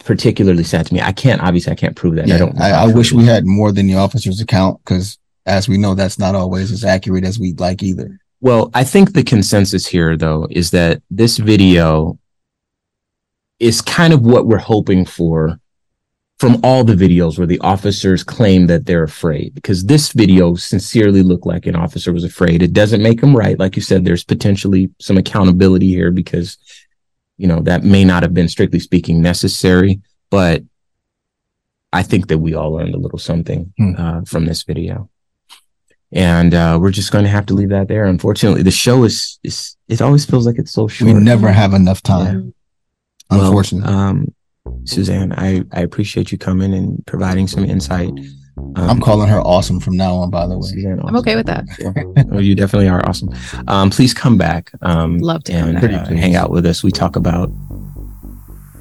particularly 0.00 0.64
sad 0.64 0.86
to 0.86 0.94
me. 0.94 1.00
I 1.00 1.12
can't 1.12 1.40
obviously 1.40 1.72
I 1.72 1.76
can't 1.76 1.94
prove 1.94 2.16
that. 2.16 2.24
I 2.24 2.28
Yeah, 2.28 2.38
don't. 2.38 2.60
I, 2.60 2.70
I 2.70 2.86
wish 2.86 3.12
we 3.12 3.24
had 3.24 3.46
more 3.46 3.70
than 3.70 3.86
the 3.86 3.94
officer's 3.94 4.40
account 4.40 4.80
because, 4.82 5.18
as 5.46 5.68
we 5.68 5.78
know, 5.78 5.94
that's 5.94 6.18
not 6.18 6.34
always 6.34 6.72
as 6.72 6.84
accurate 6.84 7.24
as 7.24 7.38
we'd 7.38 7.60
like 7.60 7.82
either. 7.82 8.18
Well, 8.40 8.70
I 8.74 8.84
think 8.84 9.12
the 9.12 9.22
consensus 9.22 9.86
here, 9.86 10.16
though, 10.16 10.48
is 10.50 10.72
that 10.72 11.02
this 11.10 11.38
video 11.38 12.18
is 13.60 13.80
kind 13.80 14.12
of 14.12 14.22
what 14.22 14.46
we're 14.46 14.58
hoping 14.58 15.04
for 15.06 15.60
from 16.38 16.58
all 16.64 16.82
the 16.84 16.94
videos 16.94 17.38
where 17.38 17.46
the 17.46 17.60
officers 17.60 18.24
claim 18.24 18.66
that 18.66 18.86
they're 18.86 19.04
afraid. 19.04 19.54
Because 19.54 19.84
this 19.84 20.12
video 20.12 20.54
sincerely 20.56 21.22
looked 21.22 21.46
like 21.46 21.66
an 21.66 21.76
officer 21.76 22.12
was 22.12 22.24
afraid. 22.24 22.62
It 22.62 22.72
doesn't 22.72 23.02
make 23.02 23.20
them 23.20 23.36
right. 23.36 23.58
Like 23.58 23.76
you 23.76 23.82
said, 23.82 24.04
there's 24.04 24.24
potentially 24.24 24.90
some 25.00 25.16
accountability 25.16 25.88
here 25.88 26.10
because, 26.10 26.58
you 27.38 27.46
know, 27.46 27.60
that 27.60 27.84
may 27.84 28.04
not 28.04 28.22
have 28.24 28.34
been 28.34 28.48
strictly 28.48 28.80
speaking 28.80 29.22
necessary. 29.22 30.00
But 30.30 30.64
I 31.92 32.02
think 32.02 32.26
that 32.28 32.38
we 32.38 32.54
all 32.54 32.72
learned 32.72 32.94
a 32.94 32.98
little 32.98 33.18
something 33.20 33.72
Hmm. 33.78 33.92
uh, 33.96 34.22
from 34.24 34.46
this 34.46 34.64
video 34.64 35.08
and 36.12 36.54
uh, 36.54 36.78
we're 36.80 36.90
just 36.92 37.10
going 37.10 37.24
to 37.24 37.30
have 37.30 37.46
to 37.46 37.54
leave 37.54 37.70
that 37.70 37.88
there. 37.88 38.04
Unfortunately, 38.04 38.62
the 38.62 38.70
show 38.70 39.04
is 39.04 39.38
is 39.42 39.76
it 39.88 40.00
always 40.02 40.24
feels 40.24 40.46
like 40.46 40.58
it's 40.58 40.72
so 40.72 40.86
short. 40.88 41.12
We 41.12 41.18
never 41.20 41.50
have 41.50 41.74
enough 41.74 42.02
time, 42.02 42.54
Well, 43.30 43.46
unfortunately. 43.46 43.92
um, 43.92 44.34
Suzanne, 44.84 45.32
I 45.32 45.62
I 45.72 45.80
appreciate 45.80 46.32
you 46.32 46.38
coming 46.38 46.72
and 46.74 47.04
providing 47.06 47.46
some 47.46 47.64
insight. 47.64 48.10
Um, 48.56 48.76
I'm 48.76 49.00
calling 49.00 49.28
her 49.28 49.40
awesome 49.40 49.80
from 49.80 49.96
now 49.96 50.14
on. 50.14 50.30
By 50.30 50.46
the 50.46 50.56
way, 50.56 50.66
Suzanne, 50.68 51.00
I'm 51.04 51.16
okay 51.16 51.36
with 51.36 51.46
that. 51.46 51.66
that. 51.78 52.28
Oh, 52.32 52.38
you 52.38 52.54
definitely 52.54 52.88
are 52.88 53.06
awesome. 53.08 53.30
Um, 53.68 53.90
please 53.90 54.14
come 54.14 54.38
back. 54.38 54.72
Um, 54.82 55.18
Love 55.18 55.44
to 55.44 55.52
come 55.52 55.68
and 55.70 55.80
back. 55.80 56.08
uh, 56.10 56.14
hang 56.14 56.34
out 56.34 56.50
with 56.50 56.64
us. 56.66 56.82
We 56.82 56.90
talk 56.90 57.16
about 57.16 57.50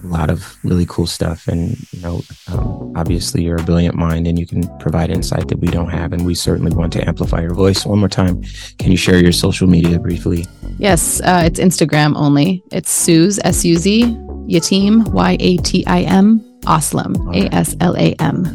a 0.03 0.07
lot 0.07 0.29
of 0.29 0.57
really 0.63 0.85
cool 0.87 1.05
stuff, 1.07 1.47
and 1.47 1.75
you 1.93 2.01
know, 2.01 2.21
um, 2.51 2.93
obviously 2.95 3.43
you're 3.43 3.57
a 3.59 3.63
brilliant 3.63 3.95
mind, 3.95 4.27
and 4.27 4.37
you 4.39 4.45
can 4.45 4.63
provide 4.79 5.09
insight 5.09 5.47
that 5.49 5.59
we 5.59 5.67
don't 5.67 5.89
have, 5.89 6.13
and 6.13 6.25
we 6.25 6.35
certainly 6.35 6.75
want 6.75 6.93
to 6.93 7.07
amplify 7.07 7.41
your 7.41 7.53
voice. 7.53 7.85
One 7.85 7.99
more 7.99 8.09
time, 8.09 8.43
can 8.79 8.91
you 8.91 8.97
share 8.97 9.17
your 9.19 9.31
social 9.31 9.67
media 9.67 9.99
briefly? 9.99 10.45
Yes, 10.77 11.19
uh, 11.21 11.43
it's 11.45 11.59
Instagram 11.59 12.15
only. 12.15 12.63
It's 12.71 12.91
Suze, 12.91 13.39
S 13.43 13.63
U 13.65 13.75
Z, 13.77 14.03
Yatim, 14.47 15.07
Y 15.09 15.37
A 15.39 15.57
T 15.57 15.85
I 15.87 16.01
M, 16.01 16.39
Aslam, 16.61 17.15
A 17.35 17.53
S 17.53 17.75
L 17.81 17.95
A 17.97 18.13
M. 18.19 18.45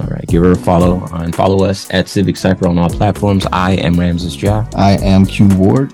All 0.00 0.06
right, 0.06 0.26
give 0.28 0.44
her 0.44 0.52
a 0.52 0.56
follow 0.56 1.04
and 1.14 1.34
follow 1.34 1.64
us 1.64 1.90
at 1.90 2.08
Civic 2.08 2.36
Cipher 2.36 2.68
on 2.68 2.78
all 2.78 2.88
platforms. 2.88 3.46
I 3.52 3.72
am 3.72 3.98
Ramses 3.98 4.40
Ja, 4.40 4.64
I 4.76 4.92
am 4.98 5.26
Q 5.26 5.48
Ward. 5.56 5.92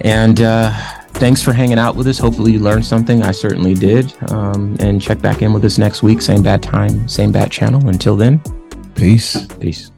and 0.00 0.40
uh, 0.40 0.72
thanks 1.12 1.40
for 1.40 1.52
hanging 1.52 1.78
out 1.78 1.94
with 1.94 2.08
us. 2.08 2.18
Hopefully, 2.18 2.52
you 2.52 2.58
learned 2.58 2.84
something. 2.84 3.22
I 3.22 3.30
certainly 3.30 3.74
did. 3.74 4.12
Um, 4.32 4.76
and 4.80 5.00
check 5.00 5.20
back 5.20 5.40
in 5.42 5.52
with 5.52 5.64
us 5.64 5.78
next 5.78 6.02
week, 6.02 6.20
same 6.20 6.42
bad 6.42 6.62
time, 6.64 7.06
same 7.08 7.30
bad 7.30 7.52
channel. 7.52 7.88
Until 7.88 8.16
then, 8.16 8.40
Peace. 8.96 9.46
peace. 9.60 9.90